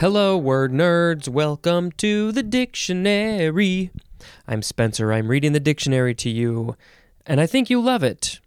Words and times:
Hello, 0.00 0.34
word 0.38 0.72
nerds. 0.72 1.28
Welcome 1.28 1.92
to 1.98 2.32
the 2.32 2.42
dictionary. 2.42 3.90
I'm 4.48 4.62
Spencer. 4.62 5.12
I'm 5.12 5.28
reading 5.28 5.52
the 5.52 5.60
dictionary 5.60 6.14
to 6.14 6.30
you, 6.30 6.74
and 7.26 7.38
I 7.38 7.44
think 7.44 7.68
you 7.68 7.82
love 7.82 8.02
it. 8.02 8.40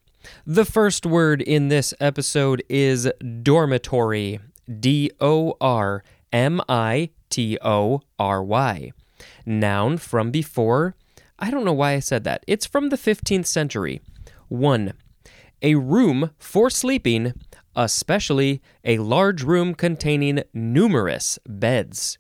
The 0.47 0.65
first 0.65 1.05
word 1.05 1.43
in 1.43 1.68
this 1.68 1.93
episode 2.00 2.63
is 2.69 3.07
dormitory. 3.43 4.39
D 4.79 5.11
O 5.21 5.55
R 5.61 6.04
M 6.31 6.59
I 6.68 7.11
T 7.29 7.59
O 7.61 8.01
R 8.17 8.43
Y. 8.43 8.91
Noun 9.45 9.99
from 9.99 10.31
before. 10.31 10.95
I 11.38 11.51
don't 11.51 11.65
know 11.65 11.71
why 11.71 11.92
I 11.92 12.00
said 12.00 12.23
that. 12.23 12.43
It's 12.47 12.65
from 12.65 12.89
the 12.89 12.97
15th 12.97 13.45
century. 13.45 14.01
1. 14.47 14.93
A 15.61 15.75
room 15.75 16.31
for 16.39 16.71
sleeping, 16.71 17.33
especially 17.75 18.61
a 18.83 18.97
large 19.00 19.43
room 19.43 19.73
containing 19.73 20.43
numerous 20.54 21.39
beds. 21.47 22.18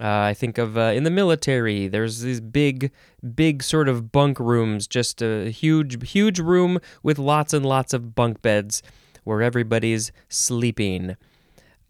Uh, 0.00 0.30
I 0.30 0.34
think 0.34 0.56
of 0.56 0.78
uh, 0.78 0.92
in 0.94 1.04
the 1.04 1.10
military, 1.10 1.86
there's 1.86 2.20
these 2.20 2.40
big, 2.40 2.90
big 3.34 3.62
sort 3.62 3.88
of 3.88 4.10
bunk 4.10 4.40
rooms, 4.40 4.86
just 4.86 5.20
a 5.20 5.50
huge, 5.50 6.10
huge 6.10 6.38
room 6.40 6.78
with 7.02 7.18
lots 7.18 7.52
and 7.52 7.66
lots 7.66 7.92
of 7.92 8.14
bunk 8.14 8.40
beds 8.40 8.82
where 9.24 9.42
everybody's 9.42 10.10
sleeping. 10.30 11.16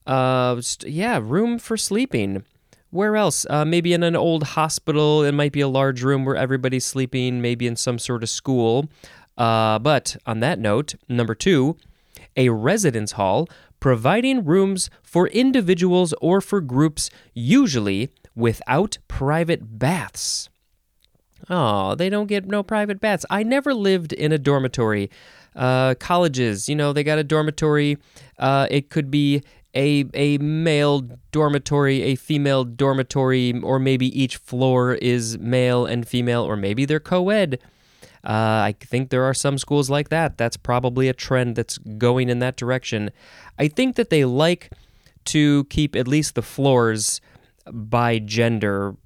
Uh, 0.07 0.60
st- 0.60 0.93
yeah, 0.93 1.21
room 1.23 1.59
for 1.59 1.77
sleeping. 1.77 2.45
Where 2.91 3.15
else? 3.15 3.47
Uh, 3.49 3.65
maybe 3.65 3.93
in 3.93 4.02
an 4.02 4.16
old 4.16 4.43
hospital, 4.43 5.23
it 5.23 5.33
might 5.33 5.52
be 5.52 5.60
a 5.60 5.69
large 5.69 6.02
room 6.02 6.24
where 6.24 6.35
everybody's 6.35 6.85
sleeping, 6.85 7.41
maybe 7.41 7.69
in 7.69 7.77
some 7.77 8.01
sort 8.01 8.24
of 8.24 8.29
school. 8.29 8.88
Uh, 9.38 9.79
but 9.79 10.16
on 10.27 10.40
that 10.40 10.59
note, 10.59 10.96
number 11.09 11.37
two, 11.37 11.77
a 12.41 12.49
residence 12.49 13.13
hall 13.13 13.49
providing 13.80 14.45
rooms 14.45 14.91
for 15.02 15.27
individuals 15.29 16.15
or 16.21 16.41
for 16.41 16.60
groups, 16.60 17.10
usually 17.35 18.10
without 18.35 18.99
private 19.09 19.79
baths. 19.79 20.49
Oh, 21.49 21.95
they 21.95 22.09
don't 22.09 22.27
get 22.27 22.46
no 22.46 22.63
private 22.63 23.01
baths. 23.01 23.27
I 23.30 23.43
never 23.43 23.74
lived 23.74 24.13
in 24.13 24.33
a 24.33 24.38
dormitory. 24.38 25.11
Uh, 25.57 25.95
colleges, 25.95 26.68
you 26.68 26.77
know, 26.77 26.93
they 26.93 27.02
got 27.02 27.18
a 27.18 27.24
dormitory. 27.24 27.99
Uh, 28.38 28.66
it 28.71 28.88
could 28.88 29.11
be 29.11 29.43
a 29.74 30.05
a 30.15 30.38
male 30.38 31.01
dormitory, 31.33 32.02
a 32.02 32.15
female 32.15 32.65
dormitory, 32.65 33.59
or 33.61 33.79
maybe 33.79 34.07
each 34.21 34.37
floor 34.37 34.95
is 34.95 35.38
male 35.38 35.87
and 35.87 36.07
female, 36.07 36.43
or 36.43 36.57
maybe 36.57 36.85
they're 36.85 37.01
co-ed. 37.01 37.59
Uh, 38.24 38.68
I 38.68 38.74
think 38.79 39.10
there 39.10 39.24
are 39.24 39.35
some 39.35 39.57
schools 39.57 39.88
like 39.88 40.10
that. 40.10 40.37
That's 40.37 40.57
probably 40.57 41.09
a 41.09 41.15
trend 41.15 41.57
that's 41.57 41.79
going 41.79 42.29
in 42.29 42.38
that 42.40 42.57
direction. 42.57 43.10
I 43.59 43.68
think 43.68 43.96
that 43.96 44.10
they 44.10 44.24
like 44.24 44.71
to 45.27 45.65
keep 45.65 45.96
at 45.96 46.07
least 46.07 46.35
the 46.35 46.43
floors 46.43 47.21
by 47.71 48.18
gender 48.18 48.96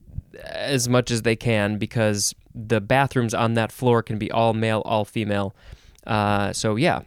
as 0.44 0.88
much 0.88 1.10
as 1.10 1.22
they 1.22 1.36
can 1.36 1.78
because 1.78 2.34
the 2.54 2.80
bathrooms 2.80 3.34
on 3.34 3.54
that 3.54 3.70
floor 3.70 4.02
can 4.02 4.18
be 4.18 4.30
all 4.30 4.52
male, 4.52 4.82
all 4.84 5.04
female. 5.04 5.54
Uh, 6.06 6.52
so, 6.52 6.76
yeah. 6.76 7.02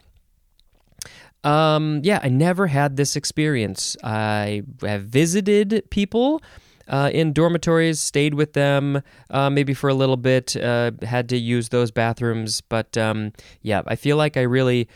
Um, 1.44 2.00
yeah, 2.02 2.20
I 2.22 2.28
never 2.28 2.66
had 2.66 2.96
this 2.96 3.16
experience. 3.16 3.96
I 4.02 4.62
have 4.82 5.04
visited 5.04 5.84
people 5.90 6.42
uh, 6.88 7.10
in 7.12 7.32
dormitories, 7.32 8.00
stayed 8.00 8.34
with 8.34 8.54
them 8.54 9.02
uh, 9.30 9.50
maybe 9.50 9.74
for 9.74 9.88
a 9.88 9.94
little 9.94 10.16
bit, 10.16 10.56
uh, 10.56 10.90
had 11.02 11.28
to 11.28 11.36
use 11.36 11.68
those 11.68 11.90
bathrooms. 11.90 12.60
But 12.60 12.96
um, 12.96 13.32
yeah, 13.62 13.82
I 13.86 13.96
feel 13.96 14.16
like 14.16 14.36
I 14.36 14.42
really 14.42 14.88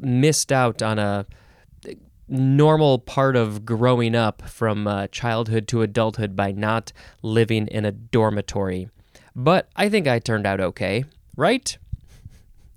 missed 0.00 0.52
out 0.52 0.82
on 0.82 0.98
a 0.98 1.26
normal 2.28 2.98
part 2.98 3.34
of 3.36 3.64
growing 3.64 4.14
up 4.14 4.48
from 4.48 4.86
uh, 4.86 5.08
childhood 5.08 5.66
to 5.68 5.82
adulthood 5.82 6.36
by 6.36 6.52
not 6.52 6.92
living 7.22 7.66
in 7.66 7.84
a 7.84 7.92
dormitory. 7.92 8.88
But 9.34 9.68
I 9.76 9.88
think 9.88 10.06
I 10.06 10.18
turned 10.18 10.46
out 10.46 10.60
okay, 10.60 11.04
right? 11.36 11.76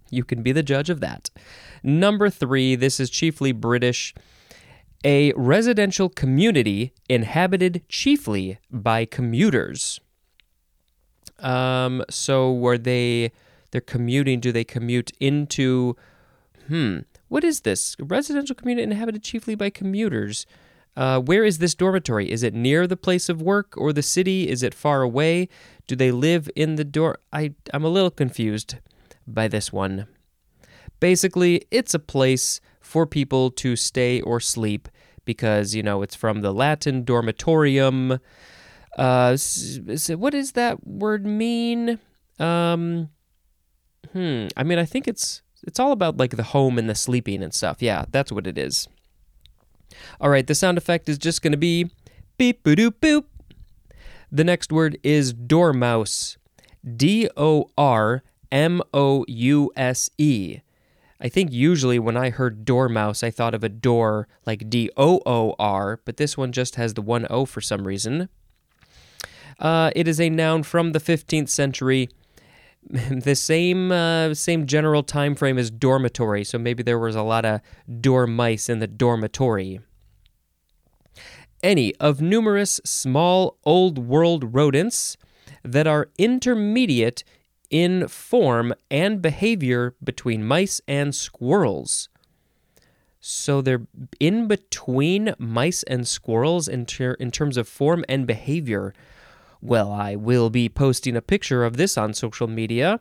You 0.09 0.23
can 0.23 0.43
be 0.43 0.51
the 0.51 0.63
judge 0.63 0.89
of 0.89 0.99
that. 1.01 1.29
Number 1.83 2.29
three, 2.29 2.75
this 2.75 2.99
is 2.99 3.09
chiefly 3.09 3.51
British 3.51 4.13
a 5.03 5.33
residential 5.33 6.09
community 6.09 6.93
inhabited 7.09 7.83
chiefly 7.89 8.57
by 8.71 9.05
commuters. 9.05 9.99
Um, 11.39 12.03
so 12.09 12.53
were 12.53 12.77
they 12.77 13.31
they're 13.71 13.81
commuting? 13.81 14.39
Do 14.39 14.51
they 14.51 14.63
commute 14.63 15.11
into? 15.19 15.95
Hmm, 16.67 16.99
what 17.27 17.43
is 17.43 17.61
this? 17.61 17.95
A 17.99 18.05
residential 18.05 18.55
community 18.55 18.83
inhabited 18.83 19.23
chiefly 19.23 19.55
by 19.55 19.69
commuters. 19.69 20.45
Uh, 20.95 21.19
where 21.19 21.43
is 21.43 21.57
this 21.57 21.73
dormitory? 21.73 22.31
Is 22.31 22.43
it 22.43 22.53
near 22.53 22.85
the 22.85 22.95
place 22.95 23.27
of 23.27 23.41
work 23.41 23.73
or 23.75 23.91
the 23.91 24.03
city? 24.03 24.47
Is 24.47 24.61
it 24.61 24.75
far 24.75 25.01
away? 25.01 25.49
Do 25.87 25.95
they 25.95 26.11
live 26.11 26.49
in 26.55 26.75
the 26.75 26.83
door? 26.83 27.17
I 27.33 27.55
I'm 27.73 27.83
a 27.83 27.89
little 27.89 28.11
confused 28.11 28.75
by 29.27 29.47
this 29.47 29.73
one. 29.73 30.07
Basically, 30.99 31.65
it's 31.71 31.93
a 31.93 31.99
place 31.99 32.61
for 32.79 33.05
people 33.07 33.49
to 33.49 33.75
stay 33.75 34.21
or 34.21 34.39
sleep 34.39 34.87
because, 35.25 35.75
you 35.75 35.83
know, 35.83 36.01
it's 36.01 36.15
from 36.15 36.41
the 36.41 36.53
Latin 36.53 37.03
dormitorium. 37.03 38.19
Uh, 38.97 39.37
what 40.15 40.31
does 40.31 40.51
that 40.53 40.85
word 40.85 41.25
mean? 41.25 41.99
Um, 42.39 43.09
hmm. 44.11 44.47
I 44.55 44.63
mean, 44.63 44.79
I 44.79 44.85
think 44.85 45.07
it's 45.07 45.41
it's 45.65 45.79
all 45.79 45.91
about 45.91 46.17
like 46.17 46.35
the 46.35 46.43
home 46.43 46.77
and 46.77 46.89
the 46.89 46.95
sleeping 46.95 47.41
and 47.41 47.53
stuff. 47.53 47.81
Yeah, 47.81 48.05
that's 48.11 48.31
what 48.31 48.47
it 48.47 48.57
is. 48.57 48.87
All 50.19 50.29
right, 50.29 50.45
the 50.45 50.55
sound 50.55 50.77
effect 50.77 51.07
is 51.07 51.17
just 51.17 51.41
going 51.41 51.51
to 51.51 51.57
be 51.57 51.91
beep 52.37 52.63
boop 52.63 52.95
boop. 53.01 53.25
The 54.31 54.43
next 54.43 54.71
word 54.71 54.97
is 55.03 55.33
dormouse. 55.33 56.37
D 56.95 57.29
O 57.37 57.69
R 57.77 58.23
M 58.51 58.81
O 58.93 59.25
U 59.27 59.71
S 59.75 60.09
E. 60.17 60.59
I 61.23 61.29
think 61.29 61.53
usually 61.53 61.99
when 61.99 62.17
I 62.17 62.31
heard 62.31 62.65
dormouse, 62.65 63.23
I 63.23 63.31
thought 63.31 63.55
of 63.55 63.63
a 63.63 63.69
door 63.69 64.27
like 64.45 64.69
D 64.69 64.89
O 64.97 65.21
O 65.25 65.55
R, 65.57 66.01
but 66.03 66.17
this 66.17 66.37
one 66.37 66.51
just 66.51 66.75
has 66.75 66.95
the 66.95 67.01
one 67.01 67.25
O 67.29 67.45
for 67.45 67.61
some 67.61 67.87
reason. 67.87 68.27
Uh, 69.57 69.89
it 69.95 70.05
is 70.05 70.19
a 70.19 70.29
noun 70.29 70.63
from 70.63 70.91
the 70.91 70.99
15th 70.99 71.47
century. 71.47 72.09
the 72.89 73.35
same 73.35 73.93
uh, 73.93 74.33
same 74.33 74.67
general 74.67 75.01
time 75.01 75.33
frame 75.33 75.57
as 75.57 75.71
dormitory, 75.71 76.43
so 76.43 76.57
maybe 76.57 76.83
there 76.83 76.99
was 76.99 77.15
a 77.15 77.21
lot 77.21 77.45
of 77.45 77.61
dormice 78.01 78.67
in 78.67 78.79
the 78.79 78.87
dormitory. 78.87 79.79
Any 81.61 81.95
of 81.95 82.21
numerous 82.21 82.81
small 82.83 83.57
old 83.63 83.97
world 83.97 84.53
rodents 84.53 85.15
that 85.63 85.87
are 85.87 86.09
intermediate 86.17 87.23
in 87.73 88.07
form 88.07 88.71
and 88.91 89.19
behavior 89.19 89.95
between 90.03 90.45
mice 90.45 90.79
and 90.87 91.15
squirrels. 91.15 92.07
So 93.19 93.61
they're 93.61 93.87
in 94.19 94.47
between 94.47 95.33
mice 95.39 95.81
and 95.83 96.07
squirrels 96.07 96.67
in, 96.67 96.85
ter- 96.85 97.15
in 97.15 97.31
terms 97.31 97.57
of 97.57 97.67
form 97.67 98.05
and 98.07 98.27
behavior. 98.27 98.93
Well, 99.59 99.91
I 99.91 100.15
will 100.15 100.51
be 100.51 100.69
posting 100.69 101.15
a 101.15 101.21
picture 101.21 101.65
of 101.65 101.77
this 101.77 101.97
on 101.97 102.13
social 102.13 102.47
media. 102.47 102.99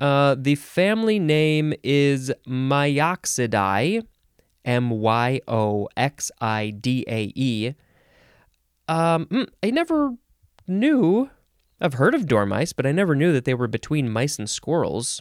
Uh, 0.00 0.36
the 0.38 0.54
family 0.54 1.18
name 1.18 1.74
is 1.82 2.30
Myoxidae, 2.46 4.06
M 4.64 4.90
Y 4.90 5.40
O 5.48 5.88
X 5.96 6.30
I 6.40 6.70
D 6.70 7.04
A 7.08 7.32
E. 7.34 7.74
Um, 8.86 9.26
hmm, 9.26 9.42
I 9.60 9.70
never 9.70 10.12
knew 10.68 11.30
I've 11.82 11.94
heard 11.94 12.14
of 12.14 12.26
dormice, 12.26 12.72
but 12.72 12.86
I 12.86 12.92
never 12.92 13.16
knew 13.16 13.32
that 13.32 13.44
they 13.44 13.54
were 13.54 13.66
between 13.66 14.08
mice 14.08 14.38
and 14.38 14.48
squirrels. 14.48 15.20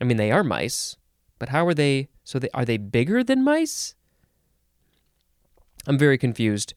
I 0.00 0.04
mean, 0.04 0.16
they 0.16 0.32
are 0.32 0.42
mice, 0.42 0.96
but 1.38 1.50
how 1.50 1.66
are 1.66 1.74
they? 1.74 2.08
So 2.24 2.38
they 2.38 2.48
are 2.54 2.64
they 2.64 2.78
bigger 2.78 3.22
than 3.22 3.44
mice? 3.44 3.94
I'm 5.86 5.98
very 5.98 6.16
confused. 6.16 6.72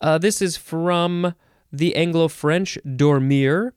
Uh, 0.00 0.18
this 0.18 0.42
is 0.42 0.56
from 0.56 1.34
the 1.72 1.94
Anglo-French 1.94 2.78
dormir, 2.96 3.74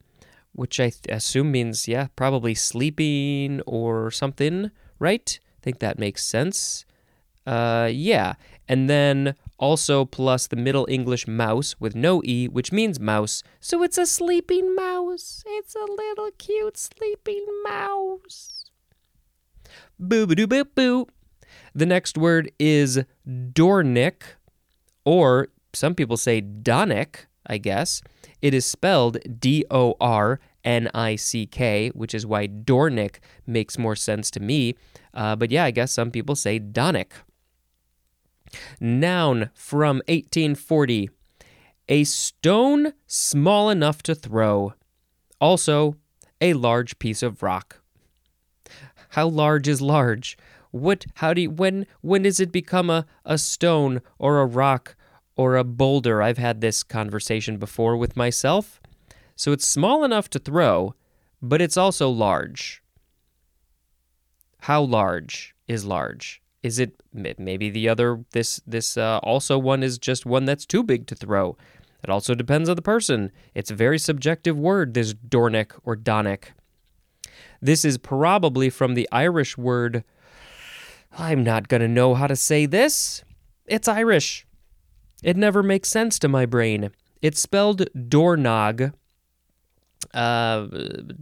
which 0.53 0.79
I 0.79 0.89
th- 0.89 1.05
assume 1.09 1.51
means 1.51 1.87
yeah, 1.87 2.07
probably 2.15 2.55
sleeping 2.55 3.61
or 3.67 4.09
something, 4.09 4.71
right? 4.97 5.39
I 5.43 5.59
think 5.61 5.79
that 5.79 5.99
makes 5.99 6.25
sense. 6.25 6.85
Uh, 7.45 7.89
yeah, 7.91 8.33
and 8.67 8.89
then 8.89 9.35
also 9.61 10.03
plus 10.03 10.47
the 10.47 10.57
Middle 10.57 10.87
English 10.89 11.27
mouse 11.27 11.75
with 11.79 11.95
no 11.95 12.21
E, 12.25 12.47
which 12.47 12.71
means 12.73 12.99
mouse. 12.99 13.43
So 13.61 13.83
it's 13.83 13.97
a 13.97 14.05
sleeping 14.05 14.75
mouse. 14.75 15.43
It's 15.47 15.75
a 15.75 15.85
little 15.85 16.31
cute 16.37 16.77
sleeping 16.77 17.45
mouse. 17.63 18.65
Boo 19.97 20.27
boo 20.27 20.47
boo 20.47 20.65
boo. 20.65 21.07
The 21.73 21.85
next 21.85 22.17
word 22.17 22.51
is 22.59 22.99
Dornick, 23.25 24.23
or 25.05 25.49
some 25.73 25.95
people 25.95 26.17
say 26.17 26.41
Donick, 26.41 27.27
I 27.45 27.57
guess. 27.57 28.01
It 28.41 28.53
is 28.53 28.65
spelled 28.65 29.19
D 29.39 29.63
O 29.69 29.95
R 30.01 30.39
N 30.65 30.89
I 30.93 31.15
C 31.15 31.45
K, 31.45 31.89
which 31.89 32.13
is 32.13 32.25
why 32.25 32.47
Dornick 32.47 33.17
makes 33.45 33.77
more 33.77 33.95
sense 33.95 34.31
to 34.31 34.39
me. 34.39 34.75
Uh, 35.13 35.35
but 35.35 35.51
yeah, 35.51 35.65
I 35.65 35.71
guess 35.71 35.91
some 35.91 36.11
people 36.11 36.35
say 36.35 36.59
Donick. 36.59 37.11
Noun 38.79 39.49
from 39.53 39.97
1840. 40.07 41.09
A 41.89 42.03
stone 42.03 42.93
small 43.07 43.69
enough 43.69 44.01
to 44.03 44.15
throw. 44.15 44.73
Also, 45.39 45.95
a 46.39 46.53
large 46.53 46.99
piece 46.99 47.21
of 47.23 47.43
rock. 47.43 47.81
How 49.09 49.27
large 49.27 49.67
is 49.67 49.81
large? 49.81 50.37
What 50.71 51.05
how 51.15 51.33
do 51.33 51.41
you 51.41 51.49
when 51.49 51.85
when 51.99 52.21
does 52.21 52.39
it 52.39 52.51
become 52.51 52.89
a, 52.89 53.05
a 53.25 53.37
stone 53.37 54.01
or 54.17 54.39
a 54.39 54.45
rock 54.45 54.95
or 55.35 55.57
a 55.57 55.65
boulder? 55.65 56.21
I've 56.21 56.37
had 56.37 56.61
this 56.61 56.81
conversation 56.81 57.57
before 57.57 57.97
with 57.97 58.15
myself. 58.15 58.79
So 59.35 59.51
it's 59.51 59.67
small 59.67 60.03
enough 60.03 60.29
to 60.29 60.39
throw, 60.39 60.95
but 61.41 61.61
it's 61.61 61.77
also 61.77 62.09
large. 62.09 62.81
How 64.61 64.81
large 64.81 65.55
is 65.67 65.83
large? 65.83 66.41
Is 66.63 66.77
it 66.79 66.93
maybe 67.13 67.69
the 67.69 67.89
other 67.89 68.23
this 68.31 68.61
this 68.67 68.97
uh, 68.97 69.19
also 69.23 69.57
one 69.57 69.81
is 69.81 69.97
just 69.97 70.25
one 70.25 70.45
that's 70.45 70.65
too 70.65 70.83
big 70.83 71.07
to 71.07 71.15
throw? 71.15 71.57
It 72.03 72.09
also 72.09 72.33
depends 72.35 72.69
on 72.69 72.75
the 72.75 72.81
person. 72.81 73.31
It's 73.53 73.71
a 73.71 73.75
very 73.75 73.99
subjective 73.99 74.57
word, 74.57 74.93
this 74.93 75.13
dornick 75.13 75.71
or 75.83 75.95
donick. 75.95 76.45
This 77.61 77.85
is 77.85 77.97
probably 77.97 78.69
from 78.69 78.95
the 78.95 79.07
Irish 79.11 79.57
word. 79.57 80.03
I'm 81.17 81.43
not 81.43 81.67
to 81.81 81.87
know 81.87 82.15
how 82.15 82.27
to 82.27 82.35
say 82.35 82.65
this. 82.65 83.23
It's 83.65 83.87
Irish. 83.87 84.47
It 85.21 85.37
never 85.37 85.61
makes 85.61 85.89
sense 85.89 86.17
to 86.19 86.27
my 86.27 86.45
brain. 86.45 86.89
It's 87.21 87.39
spelled 87.39 87.85
doornog. 87.95 88.93
Uh, 90.13 90.65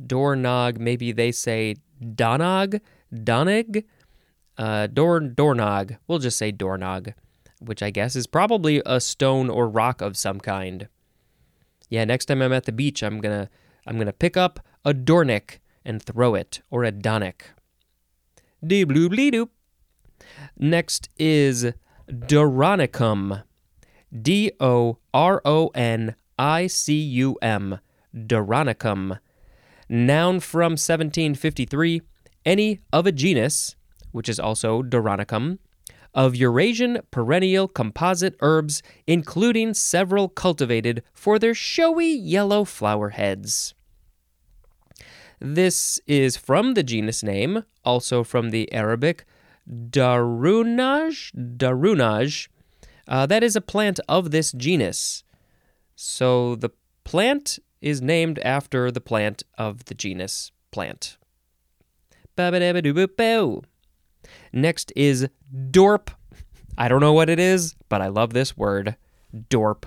doornog, 0.08 0.80
maybe 0.80 1.12
they 1.12 1.32
say 1.32 1.76
donog, 2.02 2.80
donig, 3.14 3.84
uh, 4.60 4.86
door, 4.86 5.20
doornog. 5.20 5.98
We'll 6.08 6.20
just 6.20 6.38
say 6.38 6.52
doornog 6.52 7.14
which 7.60 7.84
I 7.84 7.90
guess 7.90 8.16
is 8.16 8.28
probably 8.28 8.82
a 8.86 9.00
stone 9.00 9.50
or 9.50 9.68
rock 9.68 10.02
of 10.02 10.18
some 10.18 10.40
kind. 10.40 10.88
Yeah, 11.90 12.06
next 12.06 12.26
time 12.26 12.42
I'm 12.42 12.54
at 12.54 12.66
the 12.66 12.72
beach, 12.72 13.04
I'm 13.04 13.20
gonna 13.20 13.50
I'm 13.86 13.98
gonna 13.98 14.14
pick 14.14 14.38
up 14.38 14.60
a 14.86 14.94
dornick 14.94 15.60
and 15.86 16.02
throw 16.02 16.36
it, 16.36 16.62
or 16.70 16.84
a 16.84 16.92
donick. 16.92 17.42
Doop. 18.64 19.50
Next 20.58 21.10
is 21.18 21.72
Doronicum. 22.10 23.44
D 24.22 24.52
O 24.60 24.98
R 25.14 25.42
O 25.46 25.68
N 25.76 26.16
I 26.38 26.68
C 26.68 26.96
U 26.96 27.38
M. 27.42 27.80
Doronicum. 28.16 29.20
Noun 29.88 30.40
from 30.40 30.74
1753. 30.74 32.02
Any 32.46 32.80
of 32.92 33.06
a 33.06 33.12
genus, 33.12 33.76
which 34.12 34.30
is 34.30 34.40
also 34.40 34.82
Doronicum, 34.82 35.60
of 36.14 36.36
Eurasian 36.36 37.00
perennial 37.12 37.68
composite 37.68 38.36
herbs, 38.42 38.82
including 39.06 39.74
several 39.74 40.28
cultivated 40.28 41.04
for 41.14 41.38
their 41.38 41.54
showy 41.54 42.08
yellow 42.08 42.64
flower 42.64 43.10
heads. 43.10 43.76
This 45.40 46.00
is 46.06 46.36
from 46.36 46.74
the 46.74 46.84
genus 46.84 47.24
name, 47.24 47.64
also 47.86 48.24
from 48.24 48.50
the 48.50 48.72
Arabic 48.74 49.26
Darunaj. 49.70 51.32
Darunaj. 51.58 52.48
Uh, 53.08 53.26
that 53.26 53.44
is 53.44 53.56
a 53.56 53.62
plant 53.62 54.00
of 54.10 54.32
this 54.32 54.52
genus. 54.52 55.24
So 55.96 56.56
the 56.56 56.72
plant 57.04 57.60
is 57.82 58.02
named 58.02 58.40
after 58.40 58.92
the 58.92 59.02
plant 59.02 59.44
of 59.58 59.86
the 59.86 59.96
genus 59.96 60.52
plant. 60.72 61.18
Next 64.54 64.92
is 64.96 65.28
dorp. 65.54 66.10
I 66.78 66.88
don't 66.88 67.02
know 67.02 67.14
what 67.14 67.30
it 67.30 67.40
is, 67.40 67.76
but 67.90 68.02
I 68.02 68.08
love 68.08 68.34
this 68.34 68.56
word. 68.56 68.96
Dorp. 69.34 69.86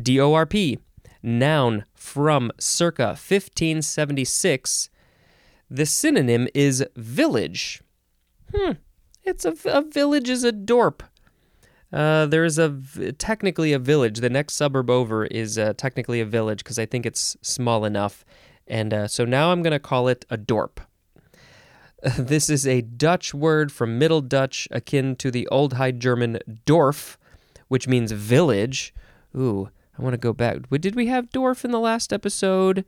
D 0.00 0.20
O 0.20 0.34
R 0.34 0.46
P. 0.46 0.78
Noun 1.22 1.84
from 1.94 2.52
circa 2.58 3.08
1576. 3.08 4.90
The 5.70 5.86
synonym 5.86 6.48
is 6.54 6.84
village. 6.96 7.82
Hmm. 8.54 8.72
It's 9.22 9.44
a, 9.44 9.54
a 9.64 9.82
village 9.82 10.28
is 10.28 10.44
a 10.44 10.52
dorp. 10.52 11.00
Uh, 11.92 12.26
there 12.26 12.44
is 12.44 12.58
a 12.58 12.76
technically 13.18 13.72
a 13.72 13.78
village. 13.78 14.18
The 14.18 14.28
next 14.28 14.54
suburb 14.54 14.90
over 14.90 15.26
is 15.26 15.56
uh, 15.56 15.74
technically 15.76 16.20
a 16.20 16.26
village 16.26 16.58
because 16.58 16.78
I 16.78 16.86
think 16.86 17.06
it's 17.06 17.36
small 17.40 17.84
enough, 17.84 18.24
and 18.66 18.92
uh, 18.92 19.08
so 19.08 19.24
now 19.24 19.52
I'm 19.52 19.62
gonna 19.62 19.78
call 19.78 20.08
it 20.08 20.24
a 20.28 20.36
dorp. 20.36 20.78
This 22.18 22.50
is 22.50 22.66
a 22.66 22.82
Dutch 22.82 23.32
word 23.32 23.72
from 23.72 23.98
Middle 23.98 24.20
Dutch 24.20 24.68
akin 24.70 25.16
to 25.16 25.30
the 25.30 25.48
Old 25.48 25.74
High 25.74 25.90
German 25.90 26.38
Dorf, 26.66 27.18
which 27.68 27.88
means 27.88 28.12
village. 28.12 28.92
Ooh, 29.34 29.70
I 29.98 30.02
want 30.02 30.12
to 30.12 30.18
go 30.18 30.34
back. 30.34 30.68
Did 30.68 30.96
we 30.96 31.06
have 31.06 31.30
Dorf 31.30 31.64
in 31.64 31.70
the 31.70 31.80
last 31.80 32.12
episode? 32.12 32.84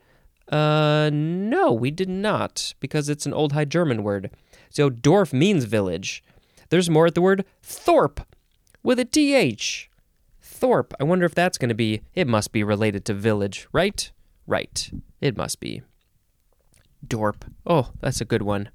Uh, 0.53 1.09
no, 1.11 1.73
we 1.73 1.91
did 1.91 2.11
not, 2.11 2.75
because 2.79 3.09
it's 3.09 3.25
an 3.25 3.33
Old 3.33 3.53
High 3.53 3.65
German 3.65 4.03
word. 4.03 4.31
So 4.69 4.91
Dorf 4.91 5.33
means 5.33 5.65
village. 5.65 6.23
There's 6.69 6.91
more 6.91 7.07
at 7.07 7.15
the 7.15 7.23
word 7.23 7.47
Thorpe 7.63 8.21
with 8.83 8.99
a 8.99 9.07
TH. 9.07 9.89
Thorpe. 10.43 10.93
I 11.01 11.05
wonder 11.05 11.25
if 11.25 11.35
that's 11.35 11.59
going 11.59 11.71
to 11.71 11.75
be, 11.75 12.03
it 12.15 12.29
must 12.29 12.53
be 12.53 12.63
related 12.63 13.07
to 13.07 13.15
village, 13.15 13.67
right? 13.73 14.11
Right. 14.47 14.91
It 15.23 15.39
must 15.39 15.59
be. 15.59 15.81
Dorp. 17.07 17.51
Oh, 17.65 17.93
that's 18.01 18.21
a 18.21 18.27
good 18.27 18.43
one. 18.43 18.69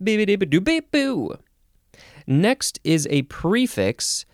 Boo. 0.00 1.38
Next 2.26 2.80
is 2.82 3.06
a 3.10 3.22
prefix, 3.22 4.26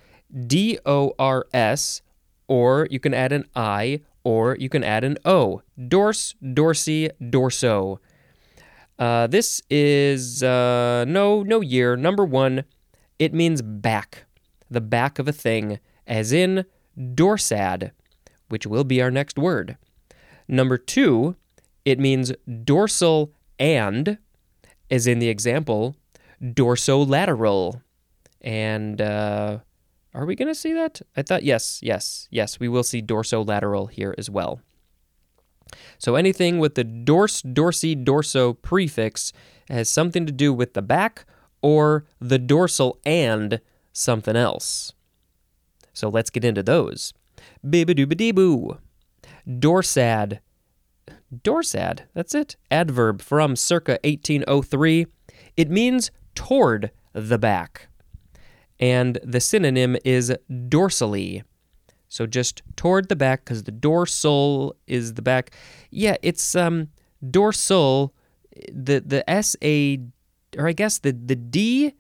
D 0.47 0.79
O 0.87 1.15
R 1.19 1.47
S, 1.53 2.03
or 2.49 2.89
you 2.91 2.99
can 2.99 3.15
add 3.15 3.33
an 3.33 3.45
I, 3.55 4.01
or 4.25 4.57
you 4.57 4.69
can 4.69 4.85
add 4.85 5.05
an 5.05 5.19
O. 5.25 5.63
Dorse, 5.89 6.35
Dorsey, 6.55 7.11
Dorso. 7.21 7.99
Uh, 8.99 9.27
this 9.27 9.61
is 9.69 10.43
uh, 10.43 11.05
no 11.07 11.43
no 11.43 11.61
year. 11.61 11.97
Number 11.97 12.25
one, 12.25 12.65
it 13.19 13.35
means 13.35 13.61
back, 13.63 14.25
the 14.71 14.81
back 14.81 15.19
of 15.19 15.29
a 15.29 15.33
thing, 15.33 15.81
as 16.07 16.33
in 16.33 16.65
dorsad, 16.97 17.91
which 18.49 18.67
will 18.67 18.85
be 18.85 19.03
our 19.03 19.11
next 19.11 19.39
word. 19.39 19.77
Number 20.47 20.77
two, 20.79 21.37
it 21.85 21.99
means 21.99 22.33
dorsal 22.65 23.33
and, 23.59 24.19
as 24.93 25.07
in 25.07 25.19
the 25.19 25.29
example, 25.29 25.97
dorsolateral. 26.41 27.81
And 28.43 29.01
uh, 29.01 29.59
are 30.15 30.27
we 30.27 30.37
going 30.37 30.49
to 30.49 30.55
see 30.55 30.75
that? 30.75 31.01
I 31.17 31.23
thought, 31.23 31.43
yes, 31.43 31.81
yes, 31.83 32.29
yes, 32.31 32.61
we 32.61 32.69
will 32.69 32.83
see 32.85 33.01
dorsolateral 33.01 33.91
here 33.91 34.15
as 34.19 34.29
well. 34.29 34.61
So 35.97 36.17
anything 36.17 36.59
with 36.59 36.75
the 36.75 36.85
dors, 36.85 37.41
dorsey, 37.41 37.97
dorso 37.97 38.61
prefix 38.61 39.33
has 39.71 39.89
something 39.89 40.27
to 40.27 40.33
do 40.33 40.53
with 40.53 40.75
the 40.75 40.83
back 40.83 41.25
or 41.63 42.05
the 42.21 42.39
dorsal 42.39 42.99
and 43.07 43.61
something 43.95 44.37
else. 44.37 44.93
So 45.95 46.11
let's 46.11 46.29
get 46.29 46.45
into 46.45 46.63
those. 46.63 47.15
Bibbidoo 47.65 48.79
Dorsad 49.49 50.41
Dorsad, 51.35 52.01
that's 52.15 52.35
it. 52.35 52.57
Adverb 52.71 53.23
from 53.23 53.57
circa 53.57 53.99
1803. 54.05 55.07
It 55.57 55.71
means 55.71 56.11
toward 56.35 56.91
the 57.13 57.39
back. 57.39 57.89
And 58.79 59.19
the 59.23 59.41
synonym 59.41 59.97
is 60.05 60.33
dorsally. 60.51 61.43
So 62.09 62.27
just 62.27 62.63
toward 62.77 63.09
the 63.09 63.17
back 63.17 63.45
because 63.45 63.63
the 63.63 63.73
dorsal 63.73 64.77
is 64.87 65.15
the 65.15 65.23
back. 65.23 65.53
Yeah, 65.91 66.17
it's 66.23 66.55
um 66.55 66.89
dorsal 67.31 68.13
the 68.71 69.01
the 69.01 69.29
s 69.31 69.57
a 69.63 69.99
or 70.59 70.69
I 70.69 70.73
guess 70.73 70.99
the 70.99 71.13
the 71.13 71.37
d 71.37 71.95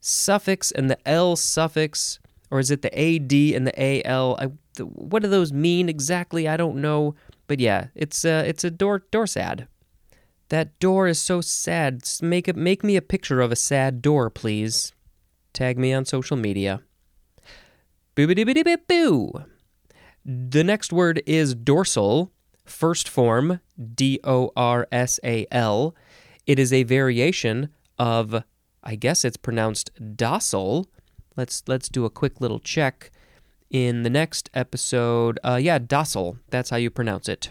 suffix 0.00 0.70
and 0.70 0.88
the 0.88 0.98
l 1.08 1.34
suffix 1.34 2.20
or 2.50 2.60
is 2.60 2.70
it 2.70 2.82
the 2.82 2.96
ad 2.96 3.32
and 3.32 3.66
the 3.66 4.06
al? 4.06 4.38
What 4.78 5.22
do 5.22 5.28
those 5.28 5.52
mean 5.52 5.88
exactly? 5.88 6.46
I 6.46 6.56
don't 6.56 6.76
know. 6.76 7.14
But 7.48 7.58
yeah, 7.58 7.88
it's 7.96 8.24
uh, 8.24 8.44
it's 8.46 8.62
a 8.62 8.70
door 8.70 9.02
door 9.10 9.26
sad. 9.26 9.66
That 10.50 10.78
door 10.78 11.08
is 11.08 11.18
so 11.18 11.40
sad. 11.40 12.08
Make 12.22 12.46
it 12.46 12.56
make 12.56 12.84
me 12.84 12.96
a 12.96 13.02
picture 13.02 13.40
of 13.40 13.50
a 13.50 13.56
sad 13.56 14.00
door, 14.00 14.30
please. 14.30 14.92
Tag 15.52 15.76
me 15.78 15.92
on 15.92 16.04
social 16.04 16.36
media. 16.36 16.82
Boo 18.14 18.26
The 20.24 20.62
next 20.62 20.92
word 20.92 21.22
is 21.26 21.54
dorsal, 21.54 22.32
first 22.66 23.08
form 23.08 23.60
D 23.94 24.20
O 24.24 24.52
R 24.54 24.86
S 24.92 25.18
A 25.24 25.46
L. 25.50 25.96
It 26.46 26.58
is 26.58 26.72
a 26.72 26.82
variation 26.82 27.70
of 27.98 28.44
I 28.84 28.94
guess 28.94 29.24
it's 29.24 29.36
pronounced 29.38 29.90
dossal. 30.16 30.86
Let's 31.36 31.62
let's 31.66 31.88
do 31.88 32.04
a 32.04 32.10
quick 32.10 32.40
little 32.40 32.60
check 32.60 33.10
in 33.70 34.02
the 34.02 34.10
next 34.10 34.50
episode. 34.54 35.38
Uh, 35.44 35.58
yeah, 35.60 35.78
dossal. 35.78 36.38
That's 36.50 36.70
how 36.70 36.76
you 36.76 36.90
pronounce 36.90 37.28
it. 37.28 37.50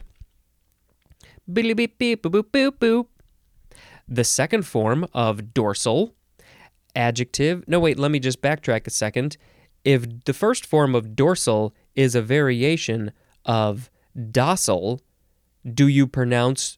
Boop, 1.50 1.74
boop, 1.76 2.18
boop, 2.18 2.44
boop, 2.52 2.72
boop. 2.72 3.08
The 4.08 4.24
second 4.24 4.66
form 4.66 5.06
of 5.14 5.54
dorsal, 5.54 6.16
adjective. 6.96 7.64
No, 7.68 7.80
wait, 7.80 8.00
let 8.00 8.12
me 8.12 8.20
just 8.20 8.42
backtrack 8.42 8.88
a 8.88 8.90
second. 8.90 9.38
If 9.84 10.26
the 10.26 10.34
first 10.34 10.66
form 10.66 10.96
of 10.96 11.16
dorsal 11.16 11.74
is 11.96 12.16
a 12.16 12.22
variation 12.22 13.12
of 13.46 13.90
dossal, 14.18 15.00
do 15.74 15.88
you 15.88 16.08
pronounce 16.08 16.78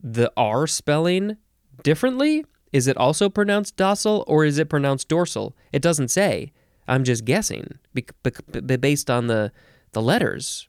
the 0.00 0.32
R 0.36 0.66
spelling 0.66 1.36
differently? 1.82 2.44
Is 2.72 2.86
it 2.86 2.96
also 2.96 3.28
pronounced 3.28 3.76
dossal 3.76 4.24
or 4.26 4.44
is 4.44 4.58
it 4.58 4.68
pronounced 4.68 5.08
dorsal? 5.08 5.56
It 5.72 5.82
doesn't 5.82 6.08
say. 6.08 6.52
I'm 6.88 7.04
just 7.04 7.24
guessing 7.24 7.78
based 8.80 9.10
on 9.10 9.26
the, 9.28 9.52
the 9.92 10.02
letters. 10.02 10.68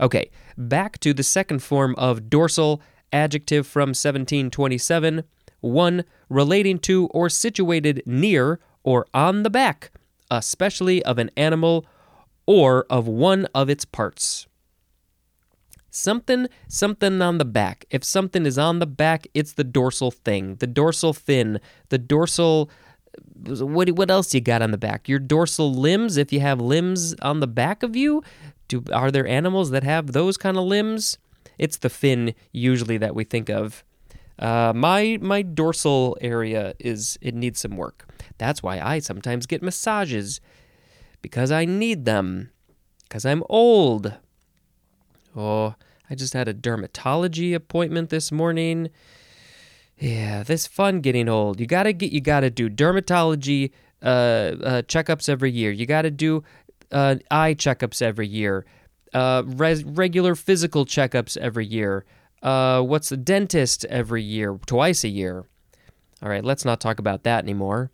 Okay, 0.00 0.30
back 0.58 0.98
to 1.00 1.14
the 1.14 1.22
second 1.22 1.60
form 1.62 1.94
of 1.96 2.28
dorsal 2.28 2.82
adjective 3.12 3.66
from 3.66 3.90
1727 3.90 5.24
one 5.62 6.04
relating 6.28 6.78
to 6.80 7.06
or 7.08 7.28
situated 7.28 8.02
near 8.04 8.60
or 8.82 9.06
on 9.14 9.42
the 9.44 9.50
back, 9.50 9.90
especially 10.30 11.02
of 11.04 11.18
an 11.18 11.30
animal 11.36 11.86
or 12.46 12.84
of 12.90 13.06
one 13.06 13.46
of 13.54 13.70
its 13.70 13.84
parts. 13.84 14.46
Something, 15.90 16.48
something 16.68 17.20
on 17.20 17.38
the 17.38 17.44
back. 17.44 17.84
If 17.90 18.02
something 18.02 18.46
is 18.46 18.58
on 18.58 18.78
the 18.78 18.86
back, 18.86 19.26
it's 19.34 19.52
the 19.52 19.64
dorsal 19.64 20.10
thing, 20.10 20.56
the 20.56 20.66
dorsal 20.66 21.12
fin, 21.12 21.60
the 21.90 21.98
dorsal. 21.98 22.70
What, 23.44 23.90
what 23.90 24.10
else 24.10 24.32
you 24.34 24.40
got 24.40 24.62
on 24.62 24.70
the 24.70 24.78
back? 24.78 25.08
Your 25.08 25.18
dorsal 25.18 25.74
limbs, 25.74 26.16
if 26.16 26.32
you 26.32 26.40
have 26.40 26.60
limbs 26.60 27.14
on 27.22 27.40
the 27.40 27.46
back 27.46 27.82
of 27.82 27.96
you. 27.96 28.22
Do, 28.68 28.84
are 28.92 29.10
there 29.10 29.26
animals 29.26 29.70
that 29.70 29.84
have 29.84 30.12
those 30.12 30.36
kind 30.36 30.56
of 30.56 30.64
limbs? 30.64 31.18
It's 31.58 31.76
the 31.76 31.90
fin 31.90 32.34
usually 32.52 32.98
that 32.98 33.14
we 33.14 33.24
think 33.24 33.50
of. 33.50 33.84
Uh, 34.38 34.72
my 34.74 35.18
my 35.20 35.42
dorsal 35.42 36.16
area 36.20 36.74
is 36.78 37.18
it 37.20 37.34
needs 37.34 37.60
some 37.60 37.76
work. 37.76 38.08
That's 38.38 38.62
why 38.62 38.80
I 38.80 38.98
sometimes 38.98 39.46
get 39.46 39.62
massages 39.62 40.40
because 41.20 41.52
I 41.52 41.64
need 41.64 42.04
them 42.04 42.50
because 43.04 43.24
I'm 43.24 43.44
old. 43.48 44.14
Oh, 45.36 45.74
I 46.10 46.14
just 46.14 46.32
had 46.32 46.48
a 46.48 46.54
dermatology 46.54 47.54
appointment 47.54 48.10
this 48.10 48.32
morning. 48.32 48.90
Yeah, 50.02 50.42
this 50.42 50.66
fun 50.66 51.00
getting 51.00 51.28
old. 51.28 51.60
You 51.60 51.66
gotta 51.66 51.92
get 51.92 52.10
you 52.10 52.20
gotta 52.20 52.50
do 52.50 52.68
dermatology 52.68 53.70
uh, 54.02 54.06
uh, 54.06 54.82
checkups 54.82 55.28
every 55.28 55.52
year. 55.52 55.70
You 55.70 55.86
gotta 55.86 56.10
do 56.10 56.42
uh, 56.90 57.16
eye 57.30 57.54
checkups 57.54 58.02
every 58.02 58.26
year. 58.26 58.66
Uh, 59.14 59.44
res- 59.46 59.84
regular 59.84 60.34
physical 60.34 60.84
checkups 60.84 61.36
every 61.36 61.66
year. 61.66 62.04
Uh, 62.42 62.82
what's 62.82 63.10
the 63.10 63.16
dentist 63.16 63.84
every 63.84 64.24
year? 64.24 64.58
Twice 64.66 65.04
a 65.04 65.08
year. 65.08 65.44
All 66.20 66.28
right, 66.28 66.44
let's 66.44 66.64
not 66.64 66.80
talk 66.80 66.98
about 66.98 67.22
that 67.22 67.44
anymore. 67.44 67.92